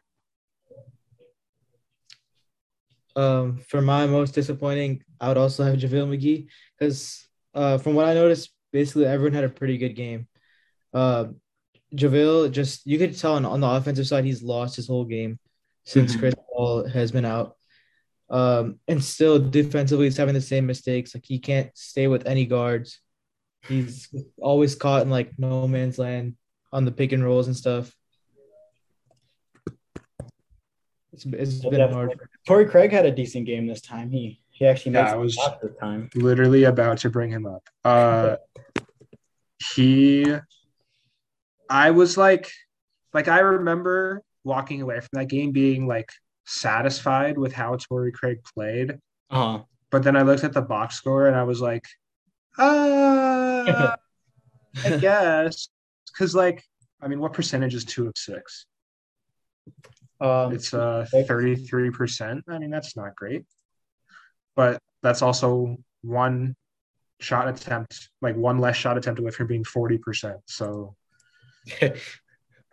[3.17, 8.05] Um, for my most disappointing, I would also have JaVale McGee because uh, from what
[8.07, 10.29] I noticed, basically everyone had a pretty good game.
[10.93, 11.29] Uh,
[11.95, 15.39] JaVale just you could tell on, on the offensive side he's lost his whole game
[15.85, 16.19] since Mhm.
[16.19, 17.57] Chris Paul has been out.
[18.29, 21.15] Um, and still defensively he's having the same mistakes.
[21.15, 23.01] Like he can't stay with any guards.
[23.67, 24.09] He's
[24.39, 26.37] always caught in like no man's land
[26.71, 27.91] on the pick and rolls and stuff.
[31.13, 32.21] It's, it's been hard.
[32.47, 34.11] Torrey Craig had a decent game this time.
[34.11, 35.39] He he actually Yeah, it was-
[36.15, 37.63] literally about to bring him up.
[37.85, 38.37] Uh,
[39.75, 40.35] he,
[41.69, 42.51] I was like,
[43.13, 46.11] like I remember walking away from that game being like
[46.47, 48.99] satisfied with how Torrey Craig played,
[49.31, 49.63] Uh-huh.
[49.91, 51.85] but then I looked at the box score and I was like,
[52.59, 53.97] uh,
[54.85, 55.69] I guess,
[56.13, 56.65] because like,
[57.03, 58.65] I mean, what percentage is two of six?
[60.21, 62.45] Um, It's uh thirty three percent.
[62.49, 63.45] I mean, that's not great,
[64.57, 66.57] but that's also one
[67.21, 70.39] shot attempt, like one less shot attempt away from being forty percent.
[70.47, 70.97] So,
[71.83, 71.93] or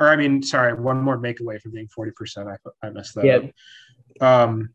[0.09, 2.49] I mean, sorry, one more make away from being forty percent.
[2.49, 3.39] I I messed that Yeah.
[4.21, 4.49] up.
[4.49, 4.69] Um,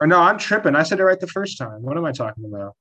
[0.00, 0.74] or no, I'm tripping.
[0.74, 1.82] I said it right the first time.
[1.82, 2.74] What am I talking about?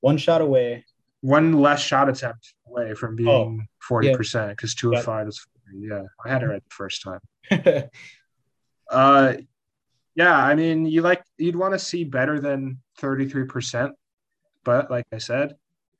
[0.00, 0.84] one shot away.
[1.22, 4.98] One less shot attempt away from being forty percent because two Yeah.
[5.00, 5.86] of five is 40.
[5.88, 6.02] yeah.
[6.24, 7.20] I had it right the first time.
[8.90, 9.34] Uh,
[10.18, 13.92] yeah, I mean, you like you'd want to see better than thirty three percent,
[14.64, 15.54] but like I said,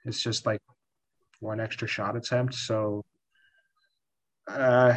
[0.04, 0.60] it's just like
[1.38, 2.54] one extra shot attempt.
[2.54, 3.04] So,
[4.48, 4.96] uh,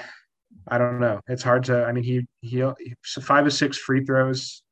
[0.67, 1.21] I don't know.
[1.27, 1.85] It's hard to.
[1.85, 2.65] I mean, he he
[3.03, 4.63] so five or six free throws.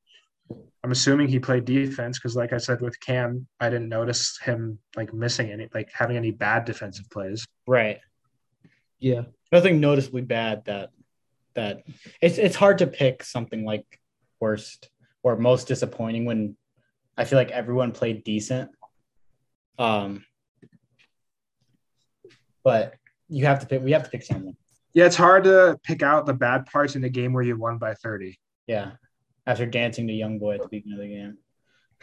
[0.83, 4.79] I'm assuming he played defense because, like I said with Cam, I didn't notice him
[4.95, 7.45] like missing any, like having any bad defensive plays.
[7.67, 7.99] right.
[8.97, 9.25] Yeah.
[9.51, 10.89] Nothing noticeably bad that
[11.53, 11.83] that
[12.19, 13.98] it's it's hard to pick something like
[14.39, 14.89] worst
[15.23, 16.55] or most disappointing when
[17.17, 18.71] I feel like everyone played decent.
[19.77, 20.23] Um
[22.63, 22.95] but
[23.27, 24.55] you have to pick we have to pick someone.
[24.93, 27.77] Yeah, it's hard to pick out the bad parts in a game where you won
[27.77, 28.39] by 30.
[28.67, 28.91] Yeah.
[29.45, 31.37] After dancing to young boy at the beginning of the game.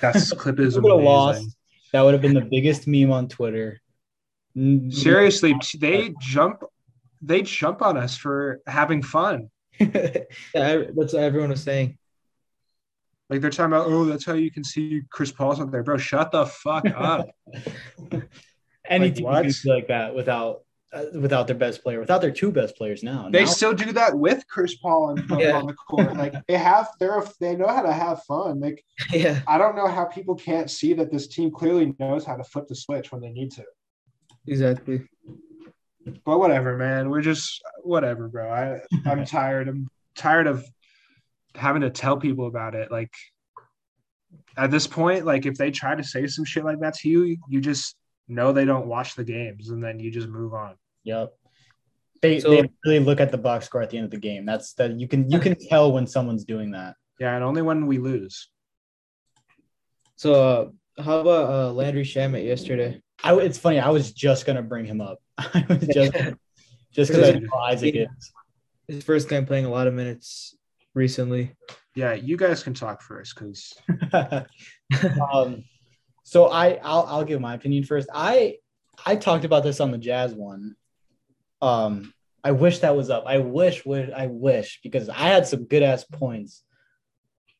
[0.01, 1.05] That clip is We would have amazing.
[1.45, 1.57] lost.
[1.93, 3.81] That would have been the biggest meme on Twitter.
[4.91, 6.63] Seriously, they jump
[7.23, 9.51] they jump on us for having fun.
[9.79, 11.99] Yeah, that's what everyone was saying.
[13.29, 15.97] Like they're talking about, oh, that's how you can see Chris Paul's up there, bro.
[15.97, 17.29] Shut the fuck up.
[18.89, 20.61] Any Like, team can be like that without
[20.93, 23.29] uh, without their best player, without their two best players now.
[23.29, 25.57] they Now- still do that with Chris Paul on, on- Yeah.
[25.59, 26.17] on the court.
[26.17, 28.61] Like they have, they're they know how to have fun.
[28.61, 29.41] Like Yeah.
[29.49, 32.69] I don't know how people can't see that this team clearly knows how to flip
[32.69, 33.65] the switch when they need to.
[34.47, 35.03] Exactly.
[36.25, 37.11] But whatever, man.
[37.11, 38.49] We're just whatever, bro.
[38.49, 39.67] I I'm tired.
[39.69, 40.65] I'm tired of
[41.57, 42.91] having to tell people about it.
[42.91, 43.13] Like
[44.57, 47.37] at this point, like if they try to say some shit like that to you,
[47.49, 47.97] you just
[48.29, 50.77] know they don't watch the games and then you just move on.
[51.05, 51.33] Yep.
[52.23, 54.47] They, So- they really look at the box score at the end of the game.
[54.47, 56.97] That's that you can you can tell when someone's doing that.
[57.19, 58.49] Yeah, and only when we lose.
[60.17, 63.01] So uh, how about uh, Landry Shamet yesterday?
[63.23, 63.81] I, it's funny.
[63.81, 65.19] I was just gonna bring him up.
[65.39, 66.13] I was just
[66.93, 68.33] just because I know Isaac is.
[68.89, 70.57] His first time playing a lot of minutes
[70.97, 71.55] recently.
[71.95, 73.73] Yeah, you guys can talk first because
[75.33, 75.65] um,
[76.25, 78.09] so I I'll I'll give my opinion first.
[78.13, 78.57] I
[79.05, 80.75] I talked about this on the Jazz one.
[81.63, 83.25] Um, I wish that was up.
[83.27, 86.65] I wish would I wish because I had some good ass points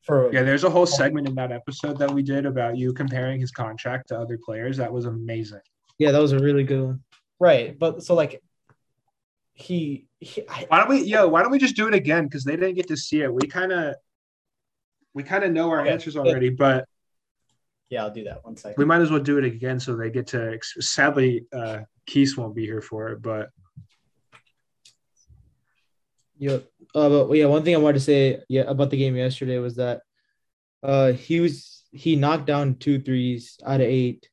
[0.01, 3.39] for yeah, there's a whole segment in that episode that we did about you comparing
[3.39, 4.77] his contract to other players.
[4.77, 5.61] That was amazing.
[5.99, 7.01] Yeah, that was a really good one.
[7.39, 7.77] right.
[7.77, 8.41] But so like
[9.59, 11.27] he, he I, Why don't we, yo?
[11.27, 12.25] Why don't we just do it again?
[12.25, 13.33] Because they didn't get to see it.
[13.33, 13.95] We kind of,
[15.15, 15.89] we kind of know our Okay.
[15.89, 16.85] answers already, but
[17.89, 18.75] yeah, I'll do that one second.
[18.77, 20.59] we might as well do it again so they get to.
[20.61, 23.49] Sadly, uh, Keith won't be here for it, but
[26.39, 26.69] Yep.
[26.93, 29.77] Uh, but yeah, one thing I wanted to say yeah about the game yesterday was
[29.77, 30.01] that
[30.83, 34.29] uh he was he knocked down two threes out of eight.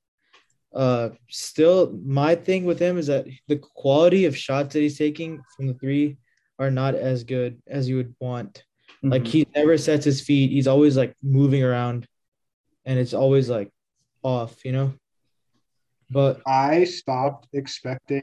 [0.75, 5.41] Uh, still, my thing with him is that the quality of shots that he's taking
[5.57, 6.17] from the three
[6.59, 8.65] are not as good as you would want.
[9.03, 9.29] Like Mhm.
[9.29, 10.51] he never sets his feet.
[10.51, 12.09] He's always like moving around,
[12.85, 13.71] and it's always like
[14.23, 14.95] off, you know.
[16.11, 18.23] But I stopped expecting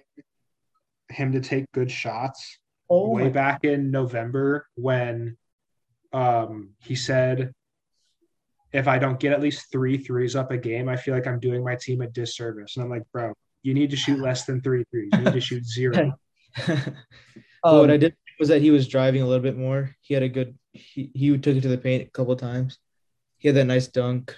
[1.09, 2.59] him to take good shots
[2.89, 5.37] oh way my- back in November when
[6.13, 7.53] um, he said,
[8.73, 11.39] if I don't get at least three threes up a game, I feel like I'm
[11.39, 12.75] doing my team a disservice.
[12.77, 15.09] And I'm like, bro, you need to shoot less than three threes.
[15.13, 16.13] You need to shoot zero.
[17.63, 19.95] But what Um, I did was that he was driving a little bit more.
[20.01, 22.79] He had a good he, he took it to the paint a couple times.
[23.37, 24.35] He had that nice dunk.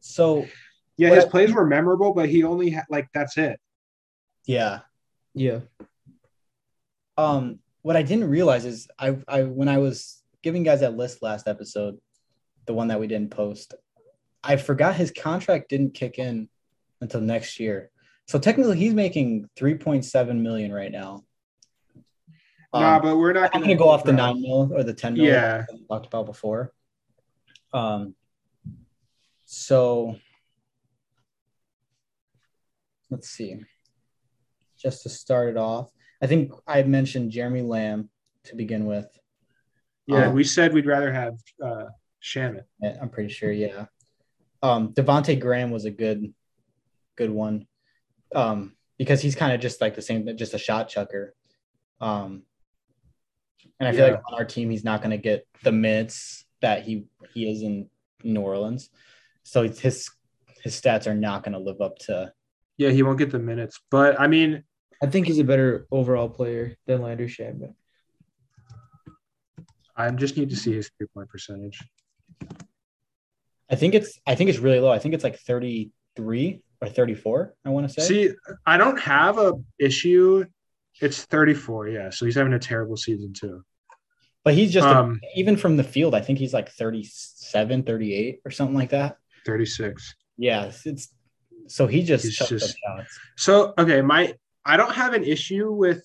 [0.00, 0.46] so
[0.96, 3.58] Yeah, his I- plays were memorable, but he only had like that's it.
[4.46, 4.80] yeah.
[5.34, 5.60] Yeah.
[7.16, 11.22] Um, what I didn't realize is I, I when I was giving guys that list
[11.22, 11.98] last episode,
[12.66, 13.74] the one that we didn't post,
[14.42, 16.48] I forgot his contract didn't kick in
[17.00, 17.90] until next year.
[18.26, 21.24] So technically, he's making three point seven million right now.
[22.72, 25.14] Um, nah, but we're not I'm gonna go off the nine mil or the ten
[25.14, 25.64] mil Yeah.
[25.88, 26.72] talked about before.
[27.72, 28.14] Um,
[29.44, 30.16] so
[33.10, 33.60] let's see.
[34.78, 35.88] Just to start it off,
[36.22, 38.08] I think I mentioned Jeremy Lamb
[38.44, 39.06] to begin with.
[40.06, 41.84] Yeah, Um, we said we'd rather have uh
[42.22, 42.64] Shamet.
[43.00, 43.50] I'm pretty sure.
[43.52, 43.86] Yeah.
[44.62, 46.32] Um, Devonte Graham was a good,
[47.16, 47.66] good one,
[48.34, 51.34] um, because he's kind of just like the same, just a shot chucker.
[52.00, 52.42] Um,
[53.80, 54.12] and I feel Yeah.
[54.14, 57.62] like on our team, he's not going to get the minutes that he he is
[57.62, 57.88] in
[58.22, 58.90] New Orleans,
[59.42, 60.08] so it's his
[60.62, 62.32] his stats are not going to live up to.
[62.76, 63.80] Yeah, he won't get the minutes.
[63.90, 64.62] But I mean,
[65.02, 67.74] I think he's a better overall player than Landry Shamet.
[69.96, 71.82] I just need to see his three point percentage.
[73.72, 74.92] I think it's I think it's really low.
[74.92, 77.54] I think it's like 33 or 34.
[77.64, 78.06] I want to say.
[78.06, 78.34] See,
[78.66, 80.44] I don't have a issue.
[81.00, 82.10] It's 34, yeah.
[82.10, 83.64] So he's having a terrible season too.
[84.44, 86.14] but he's just a- Um, even from the field.
[86.16, 89.16] I think he's like 37, 38 or something like that.
[89.46, 90.14] 36.
[90.36, 91.08] Yeah, it's-
[91.68, 93.18] so he just just- shots.
[93.36, 96.04] So okay, my I don't have an issue with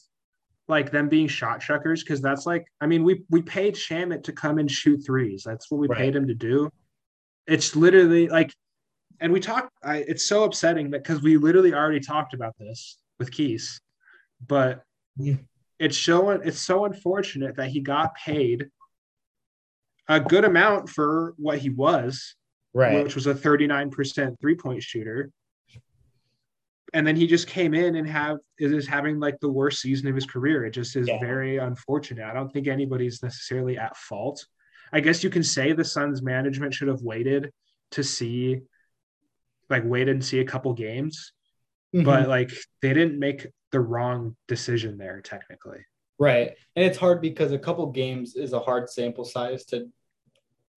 [0.67, 4.31] like them being shot chuckers because that's like I mean we we paid Shamet to
[4.33, 5.43] come and shoot threes.
[5.45, 5.97] That's what we Right.
[5.97, 6.71] paid him to do.
[7.47, 8.53] It's literally like,
[9.19, 9.71] and we talked.
[9.83, 13.79] I it's so upsetting that because we literally already talked about this with Keys,
[14.45, 14.83] but
[15.15, 15.35] Yeah.
[15.79, 18.69] it's showing it's so unfortunate that he got paid
[20.07, 22.35] a good amount for what he was
[22.73, 23.03] Right.
[23.03, 25.31] which was a 39% three point shooter.
[26.93, 30.15] And then he just came in and have is having like the worst season of
[30.15, 30.63] his career.
[30.65, 31.19] It just is Yeah.
[31.19, 32.23] very unfortunate.
[32.23, 34.45] I don't think anybody's necessarily at fault.
[34.93, 37.51] I guess you can say the Suns management should have waited
[37.91, 38.61] to see,
[39.69, 41.33] like, wait and see a couple games,
[41.93, 42.05] Mhm.
[42.05, 45.79] but like they didn't make the wrong decision there technically.
[46.19, 46.55] right.
[46.75, 49.91] And it's hard because a couple games is a hard sample size to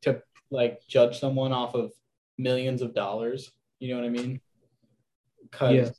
[0.02, 1.92] to like judge someone off of
[2.36, 3.50] millions of dollars.
[3.78, 4.40] You know what I mean?
[5.42, 5.92] Because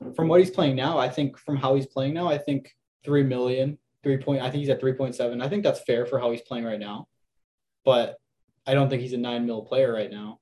[0.00, 0.12] Yeah.
[0.14, 2.74] from what he's playing now, I think from how he's playing now, I think
[3.04, 4.40] three million, three point.
[4.42, 5.42] I think he's at three point seven.
[5.42, 7.06] I think that's fair for how he's playing right now.
[7.84, 8.16] But
[8.66, 10.40] I don't think he's a nine mil player right now.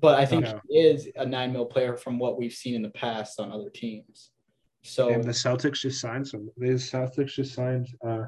[0.00, 0.60] But I think No.
[0.68, 3.70] he is a nine mil player from what we've seen in the past on other
[3.70, 4.30] teams.
[4.82, 6.50] So And the Celtics just signed some.
[6.56, 7.88] The Celtics just signed.
[8.04, 8.24] Uh,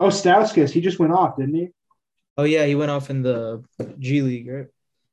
[0.00, 1.68] oh, Stauskas, he just went off, didn't he?
[2.36, 3.62] Oh yeah, he went off in the
[3.98, 4.66] G League, right?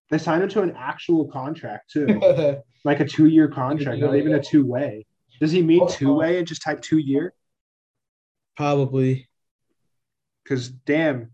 [0.09, 2.05] They signed him to an actual contract too,
[2.83, 5.05] like a two-year contract, not even a two-way.
[5.39, 7.33] Does he mean Oh, two way and just type two year?
[8.57, 9.29] Probably.
[10.43, 11.31] Because damn,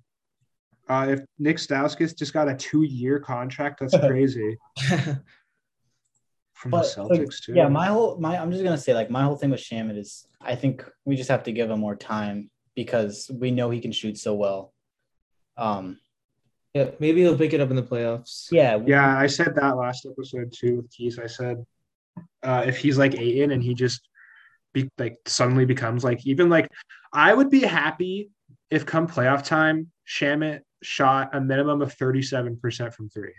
[0.89, 4.57] uh, if Nik Stauskas just got a two year contract, that's crazy
[6.53, 7.53] from But the Celtics too.
[7.53, 10.27] yeah, my whole my I'm just gonna say like my whole thing with Shamet is
[10.41, 13.91] I think we just have to give him more time because we know he can
[13.91, 14.73] shoot so well.
[15.57, 15.99] Um,
[16.73, 18.47] yeah, maybe he'll pick it up in the playoffs.
[18.51, 21.19] yeah, yeah, I said that last episode too with Keith.
[21.21, 21.65] I said
[22.43, 24.07] uh, if he's like Ayton and he just
[24.73, 26.67] be like suddenly becomes like even like
[27.13, 28.29] I would be happy
[28.69, 33.33] if come playoff time Shamet shot a minimum of thirty seven percent from three.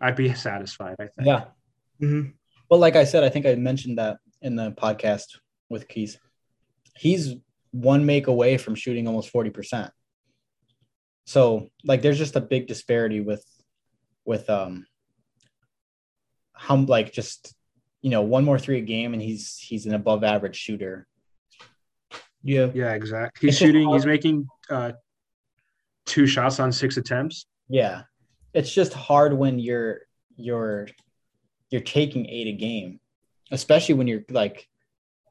[0.00, 0.96] I'd be satisfied.
[1.00, 1.26] I think.
[1.26, 1.44] yeah.
[2.00, 2.34] Mhm.
[2.68, 6.18] But like I said, I think I mentioned that in the podcast with Keith.
[6.96, 7.34] He's
[7.72, 9.90] one make away from shooting almost 40%.
[11.26, 13.44] So like there's just a big disparity with
[14.24, 14.86] with um
[16.52, 17.54] how like just
[18.02, 21.06] you know one more three a game and he's he's an above average shooter.
[22.42, 22.70] Yeah.
[22.74, 23.46] Yeah, exactly.
[23.48, 23.84] He's It's shooting.
[23.86, 24.92] hard- He's making uh,
[26.08, 27.46] two shots on six attempts.
[27.68, 28.02] Yeah.
[28.54, 30.00] It's just hard when you're
[30.36, 30.88] you're
[31.70, 32.98] you're taking eight a game,
[33.52, 34.66] especially when you're like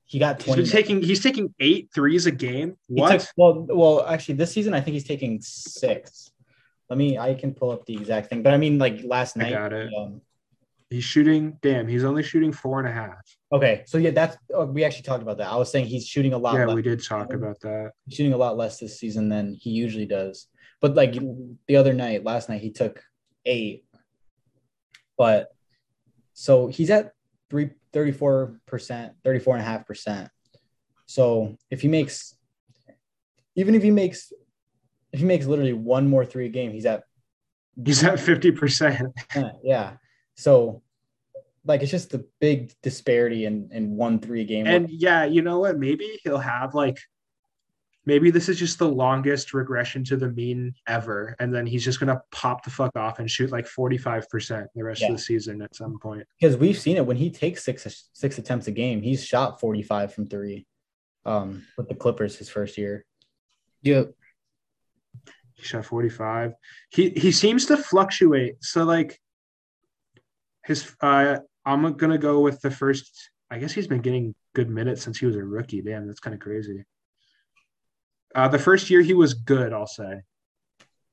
[0.06, 1.02] he got He's 20 been taking.
[1.02, 2.78] He's taking eight threes a game.
[2.88, 3.20] What?
[3.20, 6.32] took- well, well, actually, this season I think he's taking six.
[6.90, 7.18] Let me.
[7.18, 9.52] I can pull up the exact thing, but I mean, like last I night.
[9.52, 9.92] got it.
[9.94, 10.22] Um,
[10.90, 11.58] he's shooting.
[11.62, 13.20] Damn, he's only shooting four and a half.
[13.52, 15.52] okay, so yeah, that's oh, we actually talked about that.
[15.52, 16.56] I was saying he's shooting a lot.
[16.56, 17.92] Yeah, we did talk about that.
[18.06, 20.48] he's shooting a lot less this season than he usually does.
[20.82, 21.18] But like
[21.68, 23.02] the other night, last night he took
[23.46, 23.86] eight.
[25.18, 25.50] But
[26.34, 27.14] so he's at
[27.50, 30.30] three, 34%, 34.5%.
[31.08, 32.36] So if he makes,
[33.56, 34.32] even if he makes,
[35.12, 37.04] if he makes literally one more three a game, he's at
[37.84, 39.14] He's at fifty percent.
[39.36, 39.94] Yeah, yeah.
[40.36, 40.82] So,
[41.66, 44.66] like, it's just the big disparity in in one three game.
[44.66, 45.78] And yeah, you know what?
[45.78, 46.98] Maybe he'll have like.
[48.08, 52.00] Maybe this is just the longest regression to the mean ever, and then he's just
[52.00, 55.10] gonna pop the fuck off and shoot like forty five percent the rest Yeah.
[55.10, 56.26] of the season at some point.
[56.40, 59.84] because we've seen it when he takes six six attempts a game, he's shot forty
[59.84, 60.66] five from three.
[61.26, 63.04] Um, with the Clippers his first year.
[63.82, 64.14] Yep.
[65.56, 66.54] He shot 45.
[66.90, 68.64] He he seems to fluctuate.
[68.64, 69.20] So like
[70.64, 75.02] his uh I'm gonna go with the first I guess he's been getting good minutes
[75.04, 75.82] since he was a rookie.
[75.82, 76.86] Damn, that's kind of crazy.
[78.38, 80.22] Uh the first year he was good, I'll say.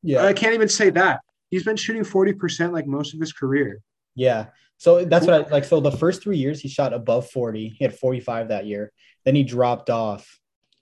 [0.03, 1.21] Yeah, I can't even say that.
[1.51, 3.81] He's been shooting 40% like most of his career.
[4.15, 4.47] Yeah.
[4.77, 5.65] So that's what I like.
[5.65, 7.77] So the first three years he shot above 40.
[7.79, 8.93] He had 45 that year.
[9.25, 10.39] Then he dropped off.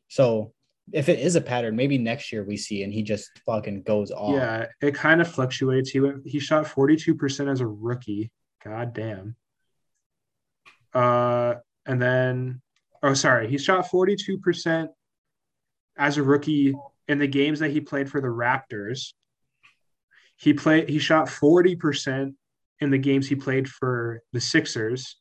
[0.08, 0.52] So
[0.92, 4.10] if it is a pattern, maybe next year we see and he just fucking goes
[4.10, 4.34] off.
[4.34, 5.90] Yeah, it kind of fluctuates.
[5.90, 8.32] He went he shot 42% as a rookie.
[8.64, 9.36] God damn.
[10.92, 11.54] Uh
[11.86, 12.60] and then
[13.02, 14.88] oh sorry, he shot 42%
[15.96, 16.74] as a rookie
[17.08, 19.12] in the games that he played for the Raptors.
[20.36, 22.34] He played he shot 40%
[22.80, 25.16] in the games he played for the Sixers.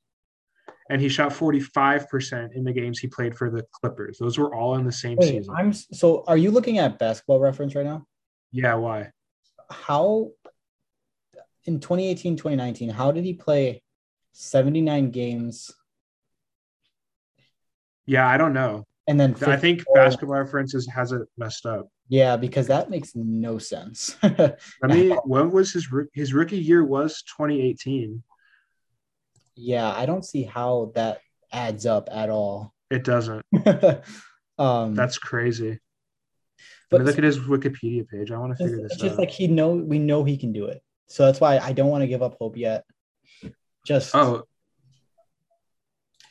[0.90, 4.18] And he shot 45% in the games he played for the Clippers.
[4.18, 5.56] Those were all in the same Wait, season.
[5.56, 8.06] I'm so are you looking at basketball reference right now?
[8.52, 9.12] yeah, why?
[9.70, 10.32] How
[11.64, 13.82] in 2018, 2019, how did he play
[14.34, 15.72] 79 games
[18.06, 18.86] Yeah, I don't know.
[19.12, 21.90] And then I think 54 basketball references has it messed up.
[22.08, 24.16] Yeah, because that makes no sense.
[24.24, 26.86] I mean, When was his his rookie year?
[26.86, 28.24] Was 2018.
[29.56, 31.20] yeah, I don't see how that
[31.52, 32.74] adds up at all.
[32.90, 33.46] It doesn't.
[34.58, 35.80] um That's crazy.
[36.90, 38.32] but Let me look at his Wikipedia page.
[38.32, 39.08] I want to figure this just out.
[39.08, 40.82] Just like he know we know he can do it.
[41.08, 42.86] So that's why I don't want to give up hope yet.
[43.86, 44.44] Just oh.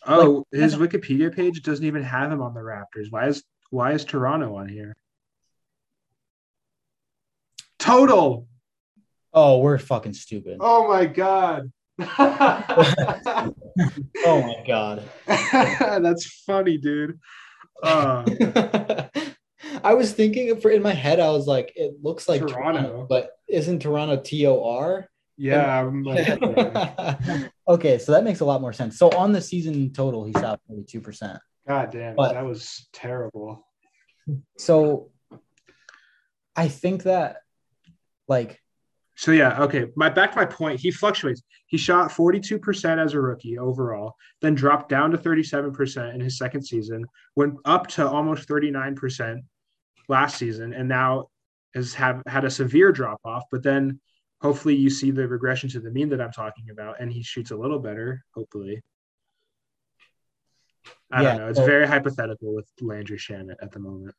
[0.07, 3.07] Oh, Like- his Wikipedia page doesn't even have him on the Raptors.
[3.11, 4.97] Why is why is Toronto on here?
[7.79, 8.47] Total.
[9.33, 10.59] oh, we're fucking stupid.
[10.61, 11.73] Oh my god.
[14.27, 15.03] Oh my god.
[15.27, 17.19] That's funny, dude.
[17.83, 18.25] Uh,
[19.83, 22.83] I was thinking for in my head, I was like, it looks like Toronto.
[22.83, 25.09] Toronto, but isn't Toronto T O R?
[25.41, 28.99] Yeah, like, okay, so that makes a lot more sense.
[28.99, 31.38] So on the season total, he shot 42%.
[31.66, 33.66] God damn, But- that was terrible.
[34.59, 35.11] So
[36.55, 37.38] I think that
[38.28, 38.61] like
[39.16, 39.86] So yeah, okay.
[39.97, 40.78] My back to my point.
[40.78, 41.43] He fluctuates.
[41.66, 46.62] He shot 42% as a rookie overall, then dropped down to 37% in his second
[46.62, 49.41] season, went up to almost 39%
[50.09, 51.28] last season, and now
[51.74, 53.45] has have had a severe drop off.
[53.51, 54.01] But then
[54.41, 57.51] hopefully you see the regression to the mean that I'm talking about, and he shoots
[57.51, 58.82] a little better, hopefully.
[61.11, 61.49] I Yeah, don't know.
[61.49, 64.14] It's so- very hypothetical with Landry Shamet at the moment.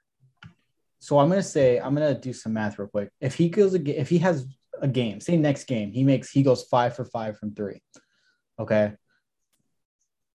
[0.99, 3.09] So I'm gonna say I'm gonna do some math real quick.
[3.19, 4.45] If he goes if he has
[4.79, 7.81] a game, say next game, he makes he goes five for five from three.
[8.59, 8.93] Okay.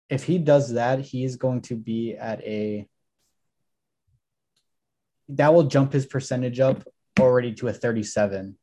[0.10, 2.88] If he does that, he is going to be at a
[5.30, 6.84] that will jump his percentage up
[7.20, 8.58] already to a 37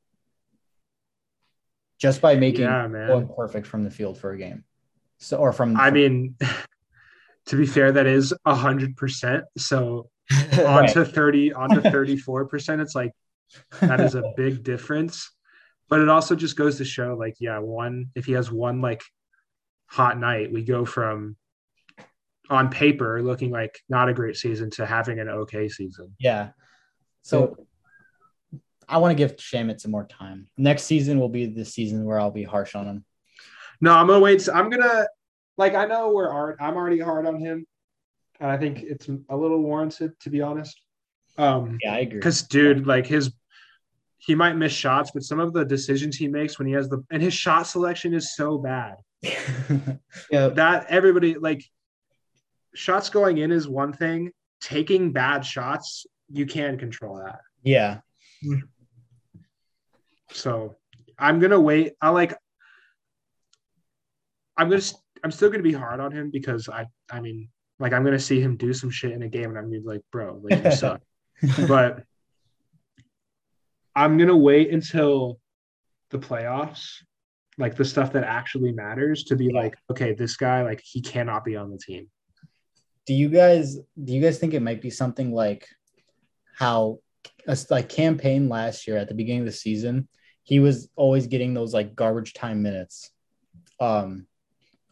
[2.02, 4.64] just by making Yeah, going perfect from the field for a game.
[5.18, 6.36] So or from I mean,
[7.46, 9.44] to be fair, that is a hundred percent.
[9.56, 10.10] So
[10.52, 10.66] Right.
[10.66, 12.80] onto thirty, onto thirty-four percent.
[12.80, 13.12] It's like
[13.80, 15.30] that is a big difference.
[15.88, 19.04] But it also just goes to show, like, yeah, one if he has one like
[19.86, 21.36] hot night, we go from
[22.50, 26.16] on paper looking like not a great season to having an okay season.
[26.18, 26.50] Yeah.
[27.22, 27.56] So
[28.92, 30.48] I want to give Shamet some more time.
[30.58, 33.04] Next season will be the season where I'll be harsh on him.
[33.80, 34.46] No, I'm gonna wait.
[34.52, 35.06] I'm gonna
[35.56, 36.56] like I know we're hard.
[36.60, 37.66] I'm already hard on him,
[38.38, 40.80] and I think it's a little warranted to be honest.
[41.38, 42.18] Um, Yeah, I agree.
[42.18, 43.32] because dude, like his
[44.18, 47.02] he might miss shots, but some of the decisions he makes when he has the
[47.10, 48.96] and his shot selection is so bad
[50.30, 51.64] yeah, that everybody like
[52.74, 54.30] shots going in is one thing.
[54.60, 57.40] Taking bad shots, you can control that.
[57.64, 57.98] yeah.
[60.32, 60.76] So
[61.18, 61.92] I'm gonna wait.
[62.00, 62.34] I like.
[64.56, 64.82] I'm gonna.
[65.24, 66.86] I'm still gonna be hard on him because I.
[67.10, 69.64] I mean, like I'm gonna see him do some shit in a game, and I'm
[69.70, 71.00] gonna be like, bro, like you suck.
[71.68, 72.04] but
[73.94, 75.38] I'm gonna wait until
[76.10, 77.02] the playoffs,
[77.58, 79.60] like the stuff that actually matters, to be Yeah.
[79.60, 82.08] like, okay, this guy, like he cannot be on the team.
[83.06, 85.66] do you guys do you guys think it might be something like
[86.56, 86.98] how
[87.48, 90.08] a like Cam Payne last year at the beginning of the season
[90.42, 93.10] he was always getting those like garbage time minutes
[93.80, 94.26] um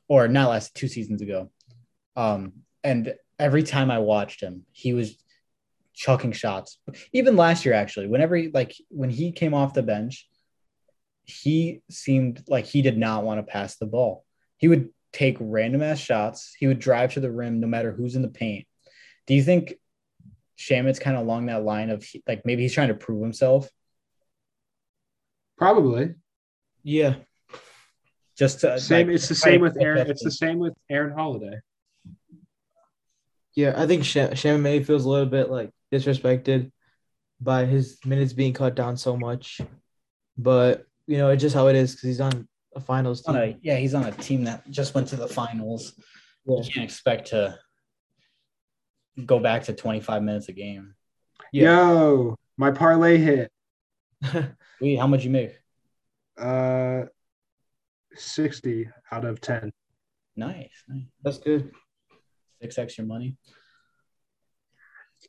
[0.08, 1.50] or not last two seasons ago
[2.16, 5.16] um and every time i watched him he was
[5.94, 6.78] chucking shots
[7.12, 10.28] even last year actually whenever he like when he came off the bench
[11.24, 14.24] he seemed like he did not want to pass the ball
[14.56, 16.54] he would take random ass shots.
[16.58, 18.66] He would drive to the rim no matter who's in the paint.
[19.26, 19.74] Do you think
[20.58, 23.68] Shamet's kind of along that line of like maybe he's trying to prove himself
[25.60, 26.14] Probably.
[26.82, 27.16] yeah,
[28.38, 29.08] just to Same.
[29.08, 30.10] like, it's the same with Aaron.
[30.10, 31.60] It's the same with Aaron Holiday.
[33.54, 33.74] yeah.
[33.76, 36.72] I think Sha- Shannon May feels a little bit like disrespected
[37.42, 39.60] by his minutes being cut down so much,
[40.38, 43.42] but you know it's just how it is because he's on a finals on team.
[43.42, 45.92] a, yeah, he's on a team that just went to the finals.
[46.46, 46.56] Yeah.
[46.62, 47.58] You can't expect to
[49.26, 50.94] go back to 25 minutes a game.
[51.52, 51.64] Yeah.
[51.92, 53.52] Yo, my parlay hit.
[54.80, 55.58] Wait, how much you make?
[56.38, 57.02] Uh,
[58.14, 59.72] sixty out of ten.
[60.36, 61.02] Nice, nice.
[61.22, 61.70] That's good.
[62.62, 63.36] Six extra money.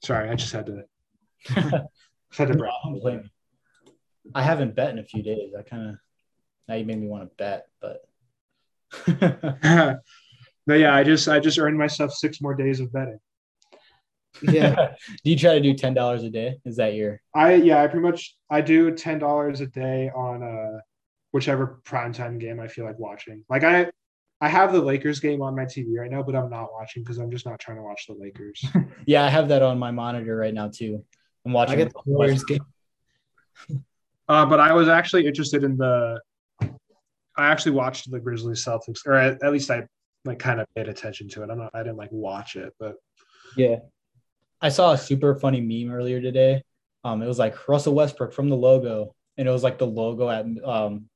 [0.03, 0.83] Sorry, I just had to.
[1.47, 1.57] just
[2.31, 4.31] had to No, I don't blame you.
[4.33, 5.53] I haven't bet in a few days.
[5.57, 5.95] I kind of
[6.67, 8.07] now you made me want to bet, but
[10.67, 13.19] no, yeah, I just I just earned myself six more days of betting.
[14.41, 16.59] Yeah, do you try to do ten dollars a day?
[16.65, 20.43] Is that your I yeah, I pretty much I do ten dollars a day on
[20.43, 20.79] uh
[21.31, 23.43] whichever primetime game I feel like watching.
[23.49, 23.91] Like I
[24.41, 27.19] I have the Lakers game on my TV right now, but I'm not watching because
[27.19, 28.65] I'm just not trying to watch the Lakers.
[29.07, 31.03] Yeah, I have that on my monitor right now too.
[31.43, 31.73] I'm watching.
[31.73, 32.59] I get the Warriors game.
[34.29, 36.17] Uh, but I was actually interested in the.
[36.61, 39.85] I actually watched the Grizzlies Celtics, or at, at least I
[40.23, 41.49] like kind of paid attention to it.
[41.49, 41.71] I'm not.
[41.73, 42.95] I didn't like watch it, but
[43.57, 43.77] Yeah,
[44.61, 46.63] I saw a super funny meme earlier today.
[47.03, 50.29] Um, it was like Russell Westbrook from the logo, and it was like the logo
[50.29, 51.09] at um,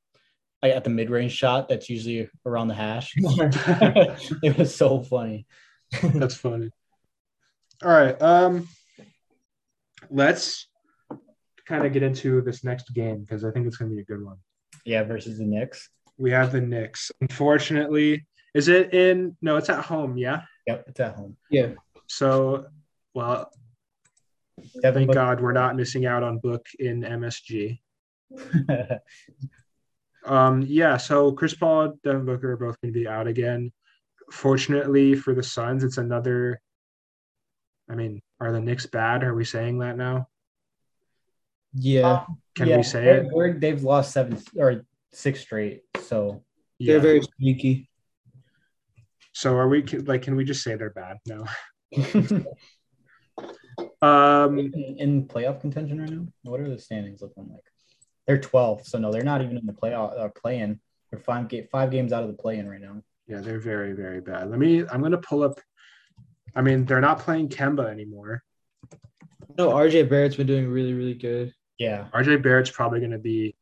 [0.64, 3.14] at the mid range shot that's usually around the hash.
[3.18, 5.46] it was so funny.
[6.02, 6.70] that's funny.
[7.84, 8.20] All right.
[8.22, 8.68] Um,
[10.10, 10.68] let's
[11.68, 14.06] kind of get into this next game because I think it's going to be a
[14.06, 14.38] good one.
[14.86, 15.89] Yeah, versus the Knicks.
[16.18, 17.12] We have the Knicks.
[17.22, 19.36] Unfortunately, is it in?
[19.41, 20.18] No, it's at home.
[20.18, 20.41] Yeah.
[20.68, 21.38] Yep, it's at home.
[21.52, 21.70] yeah.
[22.08, 22.66] So,
[23.16, 23.49] well,
[24.82, 27.80] Devin thank God we're not missing out on Book in MSG.
[30.26, 33.72] Um, yeah, so Chris Paul, Devin Booker are both going to be out again.
[34.32, 36.59] Fortunately for the Suns, it's another.
[37.88, 39.24] I mean, are the Knicks bad?
[39.24, 40.28] Are we saying that now?
[41.76, 43.30] Yeah, Can Yeah, we say they're- it?
[43.36, 45.84] they're- they've lost seven or six straight.
[46.01, 46.43] So
[46.80, 47.88] they're very sneaky.
[49.34, 50.24] So are we like?
[50.24, 51.18] Can we just say they're bad?
[51.28, 51.45] No.
[54.06, 56.28] Um, in, in playoff contention right now?
[56.43, 57.64] What are the standings looking like?
[58.28, 60.80] They're 12, so no, they're not even in the playoff uh, play-in.
[61.12, 63.01] They're five ga- five games out of the play-in right now.
[63.28, 64.49] yeah, they're very very bad.
[64.49, 64.84] Let me.
[64.88, 65.60] I'm going to pull up
[66.56, 68.43] I mean, they're not playing Kemba anymore.
[69.58, 71.53] No, RJ Barrett's been doing really, really good.
[71.78, 72.08] Yeah.
[72.14, 73.56] RJ Barrett's probably going to be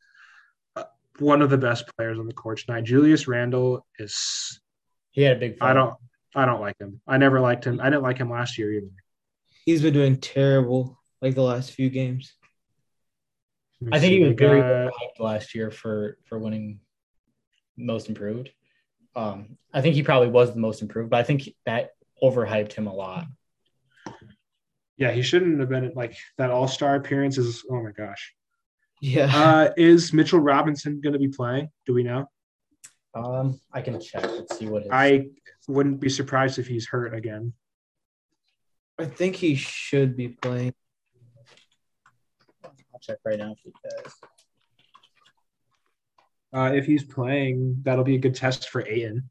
[0.76, 0.84] uh,
[1.20, 2.84] one of the best players on the court tonight.
[2.84, 4.62] Julius Randle is.
[5.12, 5.58] He had a big.
[5.60, 5.96] I don't.
[6.36, 7.00] I don't like him.
[7.08, 7.80] I never liked him.
[7.80, 8.88] I didn't like him last year either.
[9.66, 12.34] He's been doing terrible like the last few games.
[13.92, 16.80] I think he was very hyped last year for for winning
[17.78, 18.50] most improved.
[19.16, 21.92] Um, I think he probably was the most improved, but I think that
[22.22, 23.26] overhyped him a lot.
[24.98, 27.38] Yeah, he shouldn't have been like that All Star appearance.
[27.38, 28.34] Is oh my gosh.
[29.02, 29.30] Yeah.
[29.34, 31.70] Uh, is Mitchell Robinson going to be playing?
[31.86, 32.30] Do we know?
[33.14, 34.24] Um, I can check.
[34.24, 34.84] Let's see what.
[34.84, 34.92] His...
[34.94, 35.28] I
[35.68, 37.54] wouldn't be surprised if he's hurt again.
[39.00, 40.74] I think he should be playing.
[42.64, 44.14] I'll check right now if he does.
[46.54, 49.30] Uh, if he's playing, that'll be a good test for Ayton.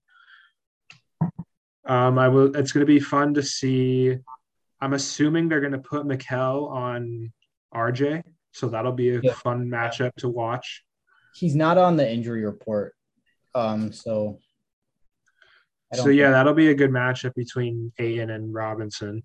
[1.86, 2.56] Um, I will.
[2.56, 4.16] It's going to be fun to see.
[4.80, 7.32] I'm assuming they're going to put Mikal on
[7.72, 9.34] RJ, so that'll be a yeah.
[9.34, 10.82] fun matchup to watch.
[11.34, 12.94] He's not on the injury report,
[13.54, 13.92] um.
[13.92, 14.38] So.
[15.94, 19.22] So yeah, that'll be a good matchup between Ayton and Robinson.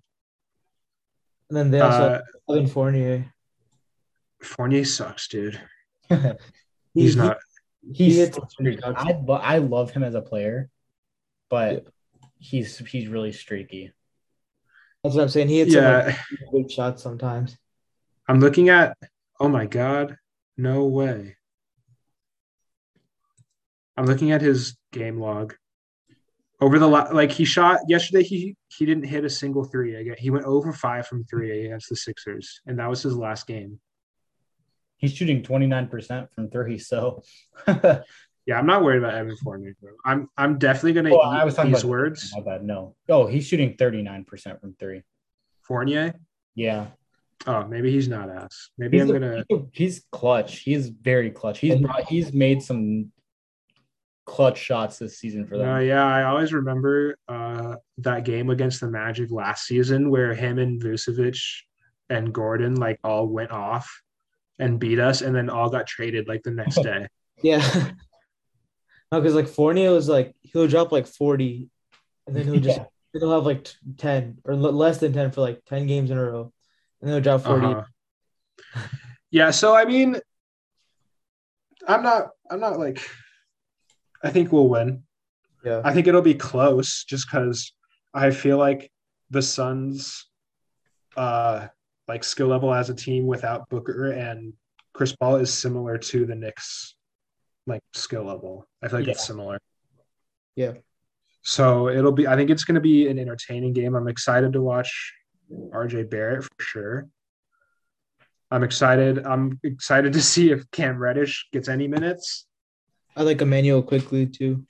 [1.48, 3.32] And then they also uh, Evan Fournier.
[4.42, 5.60] Fournier sucks, dude.
[6.94, 7.38] he's he, not.
[7.92, 8.36] He's.
[8.58, 10.68] He I, I love him as a player,
[11.48, 12.28] but yeah.
[12.38, 13.92] he's he's really streaky.
[15.02, 15.48] That's what I'm saying.
[15.48, 16.12] He hits yeah.
[16.12, 16.16] some
[16.52, 17.56] like, shots sometimes.
[18.26, 18.96] I'm looking at.
[19.40, 20.16] Oh my god!
[20.56, 21.36] No way.
[23.96, 25.54] I'm looking at his game log
[26.60, 30.16] over the last, like he shot yesterday he he didn't hit a single three again.
[30.18, 33.80] He went over five from three against the sixers and that was his last game.
[34.96, 37.22] He's shooting 29% from three so.
[38.48, 39.92] Yeah i'm not worried about evan fournier bro.
[40.06, 42.32] i'm i'm definitely gonna oh, I was talking these about, words.
[42.34, 42.96] My bad no.
[43.06, 45.02] Oh he's shooting 39% from three.
[45.60, 46.14] Fournier?
[46.54, 46.86] Yeah.
[47.46, 48.70] Oh maybe he's not ass.
[48.78, 50.60] Maybe he's i'm gonna he's clutch.
[50.60, 51.58] He's very clutch.
[51.58, 53.12] He's brought, he's made some
[54.28, 55.68] clutch shots this season for them.
[55.68, 60.58] Uh, yeah, I always remember uh, that game against the Magic last season where him
[60.58, 61.40] and Vucevic
[62.10, 64.02] and Gordon like all went off
[64.58, 67.08] and beat us, and then all got traded like the next day.
[67.42, 67.58] yeah.
[69.10, 71.70] no, because like Fournier was like he'll drop like forty,
[72.26, 72.84] and then he'll just yeah.
[73.18, 73.66] he'll have like
[73.96, 76.52] ten or less than ten for like ten games in a row,
[77.00, 78.82] and then he'll drop 40 uh-huh.
[79.30, 80.20] yeah, so I mean,
[81.86, 83.00] I'm not I'm not like
[84.22, 85.04] I think we'll win.
[85.64, 85.80] Yeah.
[85.84, 87.72] I think it'll be close just because
[88.14, 88.90] I feel like
[89.30, 90.26] the Suns
[91.16, 91.66] uh
[92.06, 94.54] like skill level as a team without Booker and
[94.94, 96.96] Chris Paul is similar to the Knicks
[97.66, 98.66] like skill level.
[98.82, 99.12] I feel like yeah.
[99.12, 99.58] it's similar.
[100.56, 100.72] Yeah.
[101.42, 103.94] So it'll be I think it's gonna be an entertaining game.
[103.94, 105.12] I'm excited to watch
[105.52, 107.08] RJ Barrett for sure.
[108.50, 109.26] I'm excited.
[109.26, 112.46] I'm excited to see if Cam Reddish gets any minutes.
[113.18, 114.64] I like Immanuel Quickley too.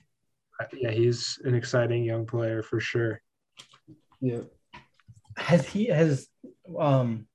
[0.73, 3.21] Yeah, he's an exciting young player for sure.
[4.19, 4.39] Yeah.
[5.37, 6.27] Has he has
[6.77, 7.27] um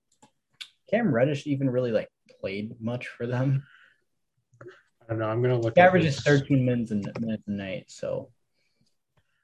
[0.90, 2.08] Cam Reddish even really like
[2.40, 3.62] played much for them?
[4.60, 4.66] I
[5.08, 5.28] don't know.
[5.28, 5.74] I'm gonna look.
[5.76, 6.24] He averages his...
[6.24, 7.84] 13 minutes a, minutes a night.
[7.88, 8.30] So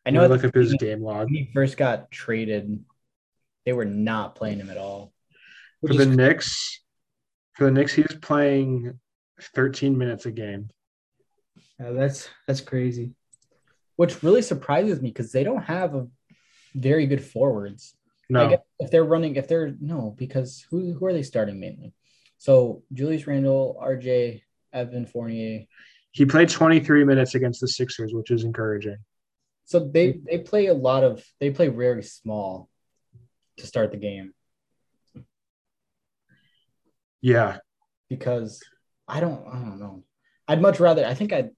[0.04, 0.26] I know.
[0.26, 1.26] Look at his game log.
[1.26, 2.84] When he first got traded,
[3.64, 5.12] they were not playing him at all.
[5.86, 6.80] For the Knicks,
[7.52, 8.98] for the Knicks, he was playing
[9.54, 10.68] 13 minutes a game.
[11.80, 13.14] Yeah, that's that's crazy.
[13.96, 16.06] Which really surprises me because they don't have a
[16.74, 17.94] very good forwards.
[18.28, 21.94] No, if they're running, if they're no, because who who are they starting mainly?
[22.38, 25.64] So Julius Randle, RJ, Evan Fournier.
[26.12, 28.98] He played 23 minutes against the Sixers, which is encouraging.
[29.64, 32.68] So they they play a lot of they play very small
[33.58, 34.32] to start the game.
[37.20, 37.58] Yeah.
[38.08, 38.62] Because
[39.06, 40.04] I don't I don't know.
[40.48, 41.50] I'd much rather I think I'd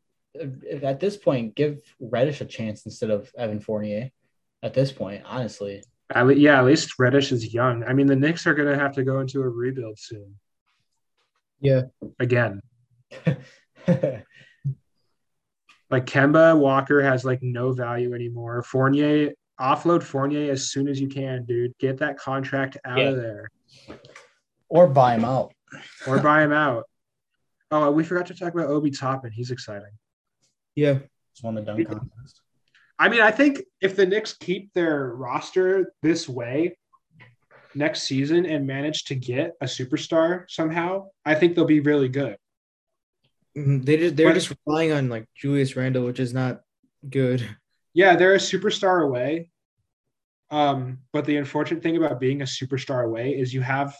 [0.82, 4.10] at this point, give Reddish a chance instead of Evan Fournier.
[4.62, 5.82] At this point, honestly.
[6.14, 7.82] At yeah, at least Reddish is young.
[7.84, 10.36] I mean, the Knicks are going to have to go into a rebuild soon.
[11.60, 11.82] Yeah.
[12.20, 12.60] Again.
[15.90, 18.62] like Kemba Walker has like no value anymore.
[18.62, 21.76] Fournier, offload Fournier as soon as you can, dude.
[21.78, 23.08] Get that contract out yeah.
[23.08, 23.50] of there.
[24.68, 25.52] Or buy him out.
[26.06, 26.84] or buy him out.
[27.70, 29.32] Oh, we forgot to talk about Obi Toppin.
[29.32, 29.92] He's exciting.
[30.74, 30.98] Yeah.
[31.34, 32.40] Just won the dunk contest.
[32.98, 36.76] I mean, I think if the Knicks keep their roster this way
[37.74, 42.36] next season and manage to get a superstar somehow, I think they'll be really good.
[43.56, 43.82] Mm-hmm.
[43.82, 46.60] They just they're but, just relying on like Julius Randle, which is not
[47.08, 47.46] good.
[47.92, 49.48] Yeah, they're a superstar away.
[50.50, 53.96] Um, but the unfortunate thing about being a superstar away is you have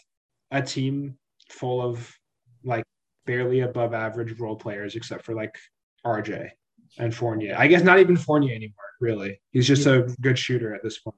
[0.50, 1.18] a team
[1.48, 2.14] full of
[2.62, 2.84] like
[3.26, 5.58] barely above average role players, except for like
[6.04, 6.50] RJ
[6.98, 7.54] and Fournier.
[7.58, 9.40] I guess not even Fournier anymore, really.
[9.50, 11.16] He's just a good shooter at this point.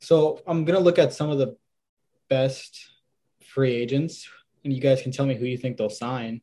[0.00, 1.56] So I'm gonna look at some of the
[2.28, 2.78] best
[3.44, 4.28] free agents,
[4.64, 6.40] and you guys can tell me who you think they'll sign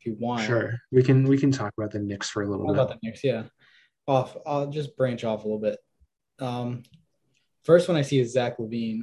[0.00, 0.42] if you want.
[0.44, 0.78] Sure.
[0.90, 2.80] We can we can talk about the Knicks for a little How bit.
[2.82, 3.22] about the Knicks?
[3.24, 3.44] Yeah.
[4.06, 4.36] Off.
[4.46, 5.78] I'll just branch off a little bit.
[6.38, 6.82] Um,
[7.64, 9.02] first one I see is Zach LaVine.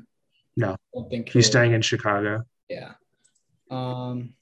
[0.55, 0.71] No.
[0.71, 2.43] I don't think He's staying in Chicago.
[2.67, 2.93] Yeah.
[3.69, 4.33] Um,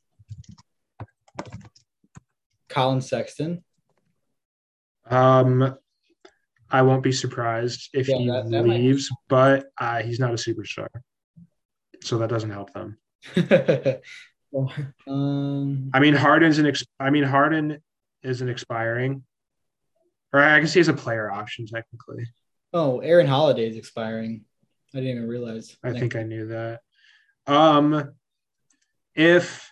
[2.69, 3.64] Collin Sexton.
[5.09, 5.77] Um
[6.71, 10.31] I won't be surprised if Yeah, he that- that might- leaves, but uh, he's not
[10.31, 10.87] a superstar.
[12.01, 12.97] So that doesn't help them.
[15.07, 16.65] um, I mean, Harden's an.
[16.65, 17.77] Ex- I mean, Harden
[18.23, 19.23] isn't expiring,
[20.33, 22.25] or I guess he has a player option technically.
[22.73, 24.43] oh, Aaron Holiday is expiring.
[24.93, 25.75] I didn't even realize.
[25.83, 26.81] I think I knew that.
[27.47, 28.13] Um,
[29.15, 29.71] if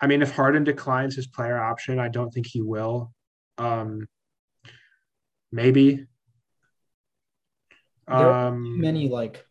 [0.00, 3.12] I mean, if Harden declines his player option, I don't think he will.
[3.58, 4.08] Um,
[5.52, 6.06] maybe.
[8.08, 9.44] There Um, many like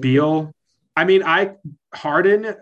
[0.00, 0.54] Beal.
[0.96, 1.56] I mean, I
[1.94, 2.54] Harden,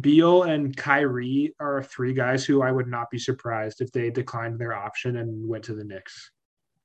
[0.00, 4.58] Beal, and Kyrie are three guys who I would not be surprised if they declined
[4.58, 6.30] their option and went to the Knicks.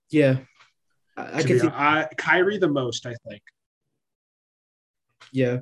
[0.09, 0.37] Yeah.
[1.17, 1.67] I, I can see.
[1.67, 3.41] I, Kyrie the most, I think.
[5.31, 5.59] Yeah.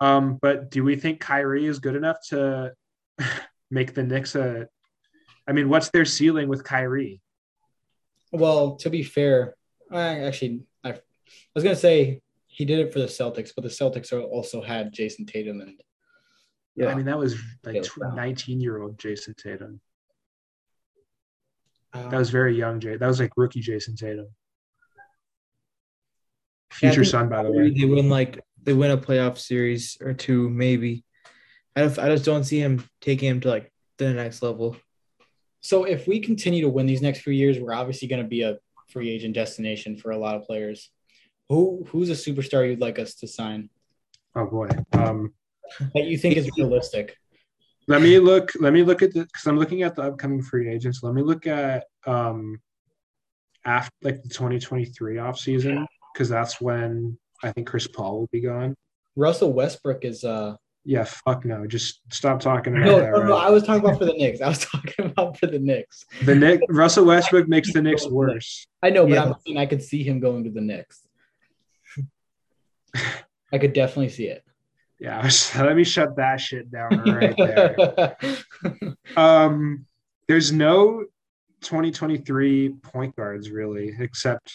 [0.00, 2.72] Um, but do we think Kyrie is good enough to
[3.72, 4.68] make the Knicks a?
[5.48, 7.20] I mean, what's their ceiling with Kyrie?
[8.30, 9.54] Well, to be fair,
[9.90, 11.00] I actually I, I
[11.54, 15.26] was gonna say he did it for the Celtics, but the Celtics also had Jayson
[15.26, 15.80] Tatum and
[16.76, 16.88] Yeah.
[16.88, 19.80] I mean, that was like 19 year old Jayson Tatum.
[21.94, 22.96] uh, That was very young, Jay.
[22.96, 24.28] That was like rookie Jayson Tatum.
[26.72, 27.70] Future think son, by the way.
[27.70, 31.04] They win like they win a playoff series or two, maybe.
[31.74, 34.76] I don't, I just don't see him taking him to like the next level.
[35.60, 38.42] So if we continue to win these next few years, we're obviously going to be
[38.42, 38.58] a
[38.88, 40.90] free agent destination for a lot of players.
[41.48, 43.70] Who who's a superstar you'd like us to sign
[44.34, 44.68] Oh boy.
[44.92, 45.34] Um,
[45.94, 47.16] that you think is realistic?
[47.88, 48.52] let me look.
[48.60, 51.02] Let me look at the because I'm looking at the upcoming free agents.
[51.02, 52.60] Let me look at um,
[53.64, 58.40] after like the 2023 off season because that's when I think Chris Paul will be
[58.40, 58.74] gone.
[59.16, 61.66] Russell Westbrook is uh Yeah, fuck no.
[61.66, 63.10] Just stop talking about no, that.
[63.12, 63.36] no, no.
[63.36, 64.40] I was talking about for the Knicks.
[64.40, 66.04] I was talking about for the Knicks.
[66.24, 68.66] The Nick Russell Westbrook makes the Knicks worse.
[68.82, 69.24] I know, but Yeah.
[69.24, 71.00] I'm saying I could see him going to the Knicks.
[73.52, 74.44] I could definitely see it.
[74.98, 75.28] Yeah,
[75.58, 78.16] let me shut that shit down right there.
[79.16, 79.86] Um,
[80.28, 81.04] there's no
[81.62, 84.52] 2023 point guards really, except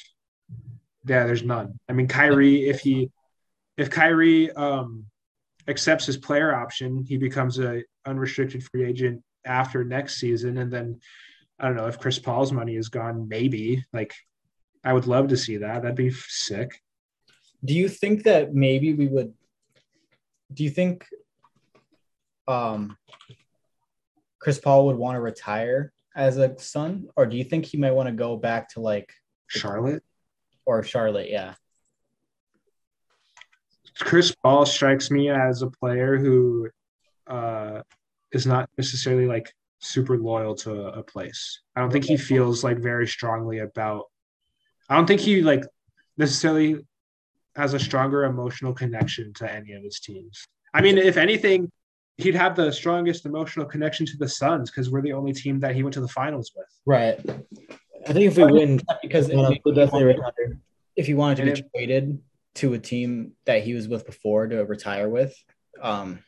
[1.06, 1.80] yeah, there's none.
[1.90, 3.12] I mean, Kyrie, if he
[3.78, 5.06] if Kyrie um
[5.68, 11.00] accepts his player option, he becomes a unrestricted free agent after next season, and then
[11.60, 14.14] I don't know if Chris Paul's money is gone, maybe like
[14.84, 15.82] I would love to see that.
[15.82, 16.82] That'd be sick.
[17.66, 19.34] do you think that maybe we would
[20.54, 21.06] do you think
[22.48, 22.96] um
[24.40, 27.92] Chris Paul would want to retire as a Sun or do you think he might
[27.92, 29.12] want to go back to like
[29.48, 30.04] Charlotte.
[30.66, 31.56] or Charlotte yeah
[34.00, 36.70] Chris Paul strikes me as a player who
[37.28, 37.82] uh,
[38.32, 41.62] is not necessarily like super loyal to a, a place.
[41.76, 44.06] I don't think he feels like very strongly about.
[44.90, 45.64] I don't think he like
[46.18, 46.86] necessarily
[47.56, 50.46] has a stronger emotional connection to any of his teams.
[50.74, 51.72] I mean, if anything,
[52.18, 55.76] he'd have the strongest emotional connection to the Suns because we're the only team that
[55.76, 56.68] he went to the finals with.
[56.86, 57.20] right
[58.08, 60.58] I think if we win, because he'll if, definitely retire.
[60.96, 62.20] if he wanted to be if- traded
[62.58, 65.36] to a team that he was with before to retire with
[65.82, 66.20] um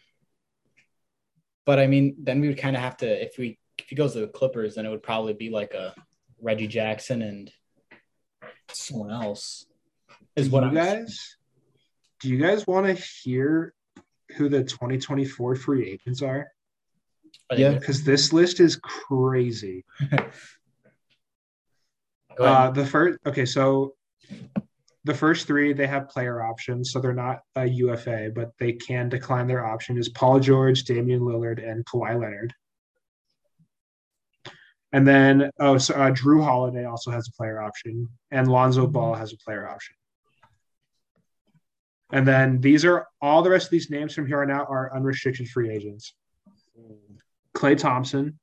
[1.66, 4.14] but I mean then we would kind of have to if we if he goes
[4.14, 5.94] to the Clippers then it would probably be like a
[6.42, 7.52] Reggie Jackson and
[8.72, 9.66] someone else
[10.36, 11.38] is do what you I'm guys?
[12.22, 13.74] Do you guys want to hear
[14.36, 16.48] who the 2024 free agents are?
[17.56, 17.72] Yeah.
[17.72, 19.86] Because this list is crazy.
[22.40, 23.96] Uh, the first, okay, so
[25.06, 29.10] the first three they have player options, so they're not a UFA, but they can
[29.10, 29.98] decline their option.
[29.98, 32.54] Is Paul George, Damian Lillard, and Kawhi Leonard.
[34.92, 39.14] And then, oh, so uh, Jrue Holiday also has a player option, and Lonzo Ball
[39.14, 39.96] has a player option.
[42.12, 44.96] And then these are all the rest of these names from here on out are
[44.96, 46.16] unrestricted free agents.
[47.56, 48.40] Klay Thompson,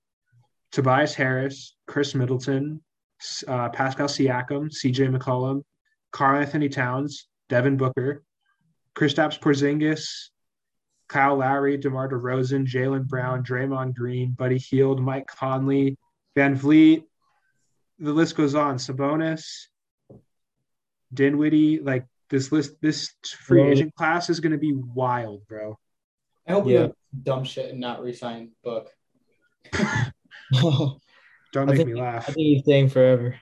[0.71, 2.81] Tobias Harris, Khris Middleton,
[3.49, 5.63] uh, Pascal Siakam, CJ McCollum,
[6.13, 8.23] Karl-Anthony Towns, Devin Booker,
[8.95, 10.31] Kristaps Porzingis,
[11.09, 15.97] Kyle Lowry, DeMar DeRozan, Jaylen Brown, Draymond Green, Buddy Hield, Mike Conley,
[16.37, 17.05] VanVleet.
[17.99, 18.77] The list goes on.
[18.77, 19.45] Sabonis,
[21.15, 21.81] Dinwiddie.
[21.81, 23.71] Like this list, this free Bro.
[23.71, 25.79] agent class is going to be wild, bro.
[26.47, 26.87] I hope Yeah.
[26.87, 26.93] we
[27.23, 28.91] dumb shit and not resign Book.
[31.53, 33.37] Don't make me laugh, I think he's staying forever.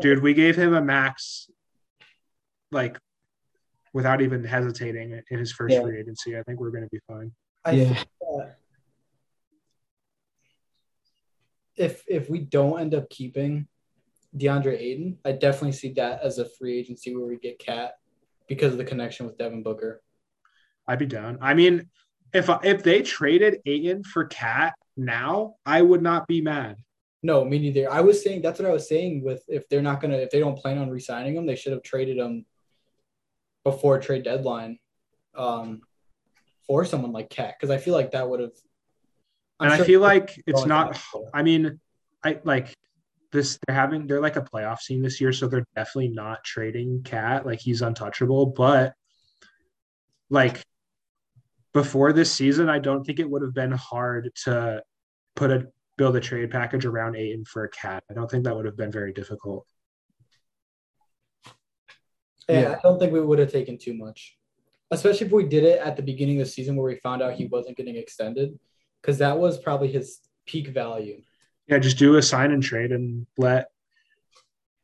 [0.00, 0.22] dude.
[0.22, 1.50] We gave him a max,
[2.70, 2.98] like,
[3.92, 5.82] without even hesitating in his first Yeah.
[5.82, 6.38] free agency.
[6.38, 7.32] I think we're going to be fine.
[7.64, 7.94] I Yeah.
[7.94, 8.58] think that
[11.76, 13.66] if if we don't end up keeping
[14.36, 17.94] DeAndre Ayton, I definitely see that as a free agency where we get Cat
[18.46, 20.02] because of the connection with Devin Booker.
[20.86, 21.38] I'd be down.
[21.40, 21.88] I mean,
[22.34, 26.76] if if they traded Ayton for Cat now, I would not be mad.
[27.22, 27.90] No, me neither.
[27.90, 30.40] I was saying that's what I was saying with if they're not gonna if they
[30.40, 32.44] don't plan on re-signing him, they should have traded him
[33.70, 34.78] before trade deadline
[35.36, 35.80] um,
[36.66, 38.52] for someone like Cat because I feel like that would have.
[39.60, 40.98] and I feel like it's not.
[41.34, 41.78] I mean,
[42.24, 42.74] I like
[43.30, 43.58] this.
[43.66, 47.44] They're having they're like a playoff team this year, so they're definitely not trading Cat.
[47.44, 48.94] Like he's untouchable, but
[50.30, 50.62] like
[51.72, 54.82] before this season, I don't think it would have been hard to
[55.36, 55.66] put a
[55.96, 58.02] build a trade package around Ayton for a Cat.
[58.10, 59.66] I don't think that would have been very difficult.
[62.48, 62.72] Yeah, Yeah.
[62.72, 64.36] I don't think we would have taken too much,
[64.90, 67.34] especially if we did it at the beginning of the season where we found out
[67.34, 68.58] he wasn't getting extended,
[69.00, 71.22] because that was probably his peak value.
[71.66, 73.68] Yeah, just do a sign and trade and let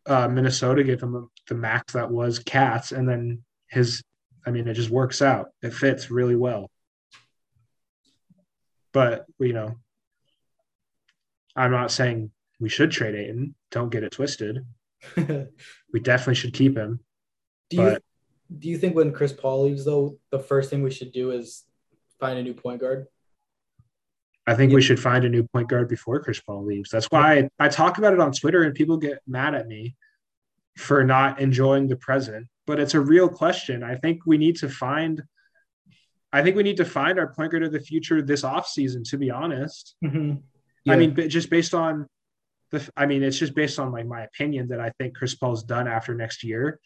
[0.06, 4.02] uh, Minnesota give him the max that was Cats, and then his.
[4.46, 5.52] I mean, it just works out.
[5.62, 6.70] It fits really well.
[8.92, 9.76] But you know,
[11.56, 13.54] I'm not saying we should trade Ayton.
[13.70, 14.66] Don't get it twisted.
[15.92, 16.98] We definitely should keep him.
[17.70, 18.02] You But-
[18.58, 21.64] do you think when Chris Paul leaves though, the first thing we should do is
[22.20, 23.06] find a new point guard?
[24.46, 26.90] I think we should find a new point guard before Chris Paul leaves.
[26.90, 29.96] That's why I, I talk about it on Twitter and people get mad at me
[30.76, 32.46] for not enjoying the present.
[32.66, 33.82] But it's a real question.
[33.82, 35.22] I think we need to find
[36.32, 39.16] I think we need to find our point guard of the future this offseason, to
[39.16, 39.94] be honest.
[40.04, 40.32] Mm-hmm.
[40.90, 40.96] I Yeah.
[40.96, 42.06] mean, just based on
[42.70, 45.62] the I mean, it's just based on like my opinion that I think Chris Paul's
[45.64, 46.80] done after next year.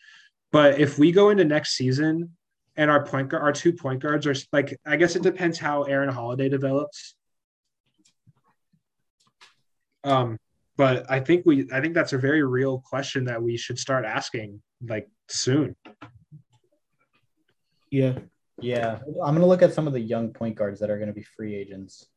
[0.51, 2.37] But if we go into next season
[2.77, 5.83] and our point guard, our two point guards are like, I guess it depends how
[5.83, 7.15] Aaron Holiday develops.
[10.05, 10.39] Um,
[10.77, 14.05] but I think we, I think that's a very real question that we should start
[14.05, 15.77] asking like soon.
[17.91, 18.19] Yeah.
[18.61, 21.23] Yeah, I'm gonna look at some of the young point guards that are gonna be
[21.23, 22.09] free agents.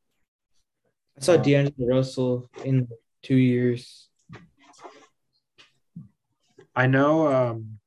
[1.16, 2.88] I saw Um, D'Angelo Russell in
[3.22, 4.10] two years.
[6.76, 7.28] I know.
[7.28, 7.80] Um,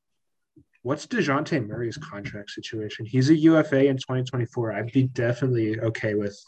[0.85, 3.07] what's Dejounte Murray's contract situation?
[3.07, 4.73] He's a UFA in 2024.
[4.73, 6.39] I'd be definitely okay with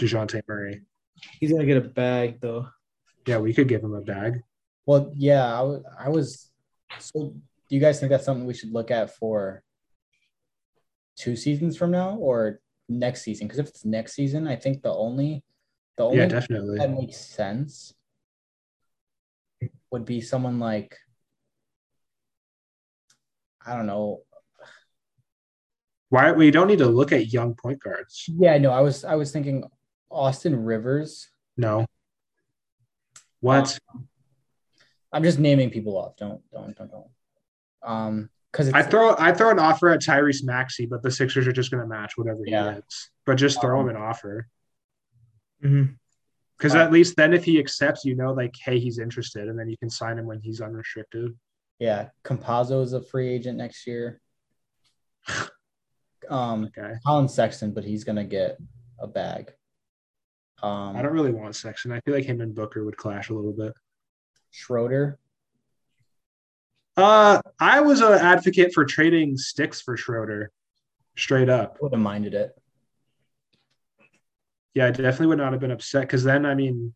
[0.00, 0.82] Dejounte Murray.
[1.40, 2.68] He's gonna get a bag though.
[3.26, 4.40] Yeah, we could give him a bag.
[4.86, 5.82] Well, yeah, I was.
[6.08, 6.50] Was
[6.98, 7.34] so,
[7.68, 9.62] do you guys think that's something we should look at for
[11.16, 13.48] two seasons from now or next season?
[13.48, 15.42] Because if it's next season, I think the only
[15.96, 16.78] the only Yeah, definitely.
[16.78, 17.92] that makes sense
[19.90, 20.96] would be someone like
[23.66, 24.22] I don't know.
[26.08, 28.24] Why we don't need to look at young point guards.
[28.28, 29.64] Yeah, no, I was I was thinking
[30.10, 31.28] Austin Rivers.
[31.56, 31.84] No.
[33.40, 33.78] What?
[35.12, 36.16] I'm just naming people off.
[36.16, 37.06] Don't don't don't don't.
[37.82, 41.52] Um, because I throw I throw an offer at Tyrese Maxey, but the Sixers are
[41.52, 42.68] just going to match whatever Yeah.
[42.68, 43.10] he gets.
[43.26, 44.48] But just throw Um, him an offer
[45.64, 45.92] Mm-hmm.
[46.56, 49.58] because Uh, at least then if he accepts, you know, like hey, he's interested, and
[49.58, 51.36] then you can sign him when he's unrestricted.
[51.78, 54.20] Yeah, Campazzo is a free agent next year.
[56.28, 56.94] Um, Okay.
[57.06, 58.58] Collin Sexton, but he's gonna get
[58.98, 59.52] a bag.
[60.62, 61.92] Um, I don't really want Sexton.
[61.92, 63.74] I feel like him and Booker would clash a little bit.
[64.50, 65.18] Schroeder.
[66.96, 70.50] Uh, I was an advocate for trading sticks for Schroeder,
[71.16, 71.76] straight up.
[71.82, 72.52] Would have minded it.
[74.72, 76.94] Yeah, I definitely would not have been upset because then, I mean,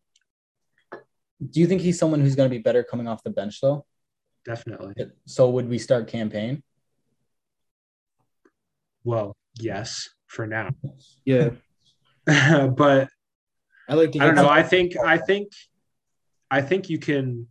[1.49, 3.85] Do you think he's someone who's gonna be better coming off the bench though?
[4.45, 4.95] Definitely.
[5.25, 6.63] So would we start Cam Payne?
[9.03, 10.69] Well, yes, for now,
[11.25, 11.49] Yeah.
[12.25, 13.09] but
[13.89, 14.49] I like to I don't know.
[14.49, 15.51] I think, I think,
[16.49, 17.47] I think you can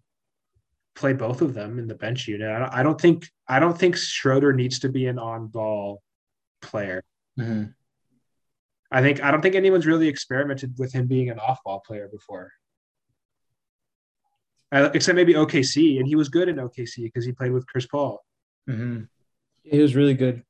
[0.94, 2.48] play both of them in the bench unit.
[2.48, 6.02] I don't, think, I don't think Schroeder needs to be an on-ball
[6.62, 7.02] player.
[7.38, 7.74] Mhm.
[8.92, 12.52] I think, I don't think anyone's really experimented with him being an off-ball player before.
[14.72, 17.86] Uh, except maybe OKC, and he was good in OKC because he played with Chris
[17.86, 18.22] Paul.
[18.68, 19.02] Mm-hmm.
[19.62, 20.44] He was really good.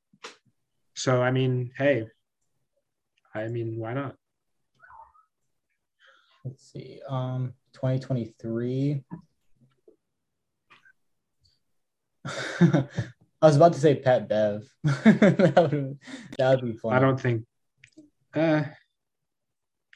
[0.95, 2.07] So I mean, hey,
[3.33, 4.15] I mean, why not?
[6.43, 6.99] Let's see.
[7.07, 9.03] Um, 2023.
[13.43, 14.63] I was about to say Pat Bev.
[14.83, 15.99] that would
[16.37, 16.93] that would be fun.
[16.93, 17.43] I don't think.
[18.33, 18.63] Uh,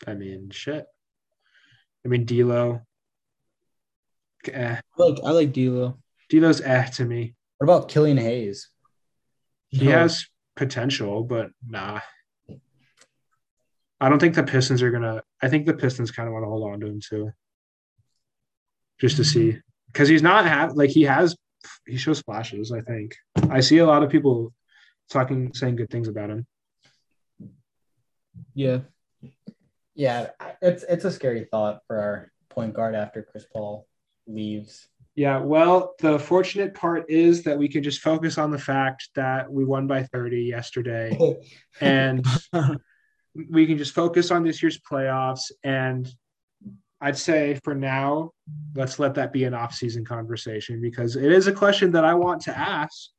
[0.08, 0.86] I mean, shit.
[2.04, 2.82] I mean, D'Lo.
[4.54, 4.76] Eh.
[4.76, 5.98] I like I like D'Lo.
[6.30, 7.36] D'Lo's eh to me.
[7.58, 8.70] What about Killian Hayes?
[9.70, 9.92] He No.
[9.92, 10.26] has
[10.56, 12.02] potential, but nah.
[14.02, 15.24] I don't think the Pistons are gonna.
[15.42, 17.32] I think the Pistons kind of want to hold on to him too,
[19.00, 21.36] just to see, because he's not have like he has.
[21.88, 22.72] He shows flashes.
[22.72, 23.16] I think
[23.50, 24.54] I see a lot of people
[25.10, 26.46] talking, saying good things about him.
[28.54, 28.80] Yeah.
[29.96, 30.32] Yeah,
[30.62, 33.88] it's it's a scary thought for our point guard after Chris Paul
[34.28, 34.88] leaves.
[35.16, 39.52] Yeah, well, the fortunate part is that we can just focus on the fact that
[39.52, 41.18] we won by 30 yesterday
[41.82, 42.26] and
[43.52, 46.08] we can just focus on this year's playoffs and
[47.02, 48.32] I'd say for now,
[48.74, 52.42] let's let that be an off-season conversation because it is a question that I want
[52.44, 53.10] to ask,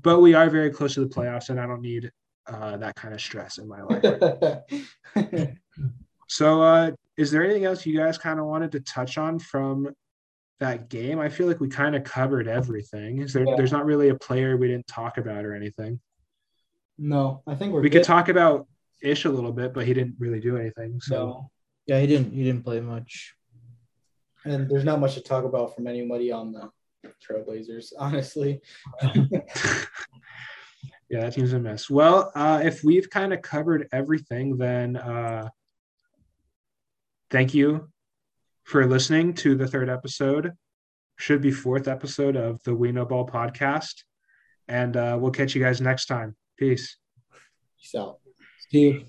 [0.00, 2.10] but we are very close to the playoffs and I don't need
[2.46, 5.48] uh, that kind of stress in my life.
[6.28, 9.88] So, uh, is there anything else you guys kind of wanted to touch on from
[10.60, 11.18] that game?
[11.20, 13.22] I feel like we kind of covered everything.
[13.22, 13.44] Is there?
[13.46, 13.54] Yeah.
[13.56, 16.00] There's not really a player we didn't talk about or anything.
[16.98, 17.98] no, I think we're We good.
[18.00, 18.66] could talk about
[19.00, 21.00] Ish a little bit, but he didn't really do anything.
[21.00, 21.50] So, No.
[21.86, 23.34] Yeah, he didn't he didn't play much.
[24.44, 26.70] And there's not much to talk about from anybody on the
[27.24, 28.60] Trailblazers, honestly.
[31.08, 31.88] yeah, that team's a mess.
[31.88, 35.48] Well, uh, if we've kind of covered everything, then uh,
[37.30, 37.88] thank you
[38.68, 40.52] for listening to the third episode.
[41.16, 44.04] Should be fourth episode of the We Know Ball podcast,
[44.68, 46.36] and uh, we'll catch you guys next time.
[46.58, 46.98] Peace.
[47.80, 48.18] Peace out.
[48.70, 49.06] See you.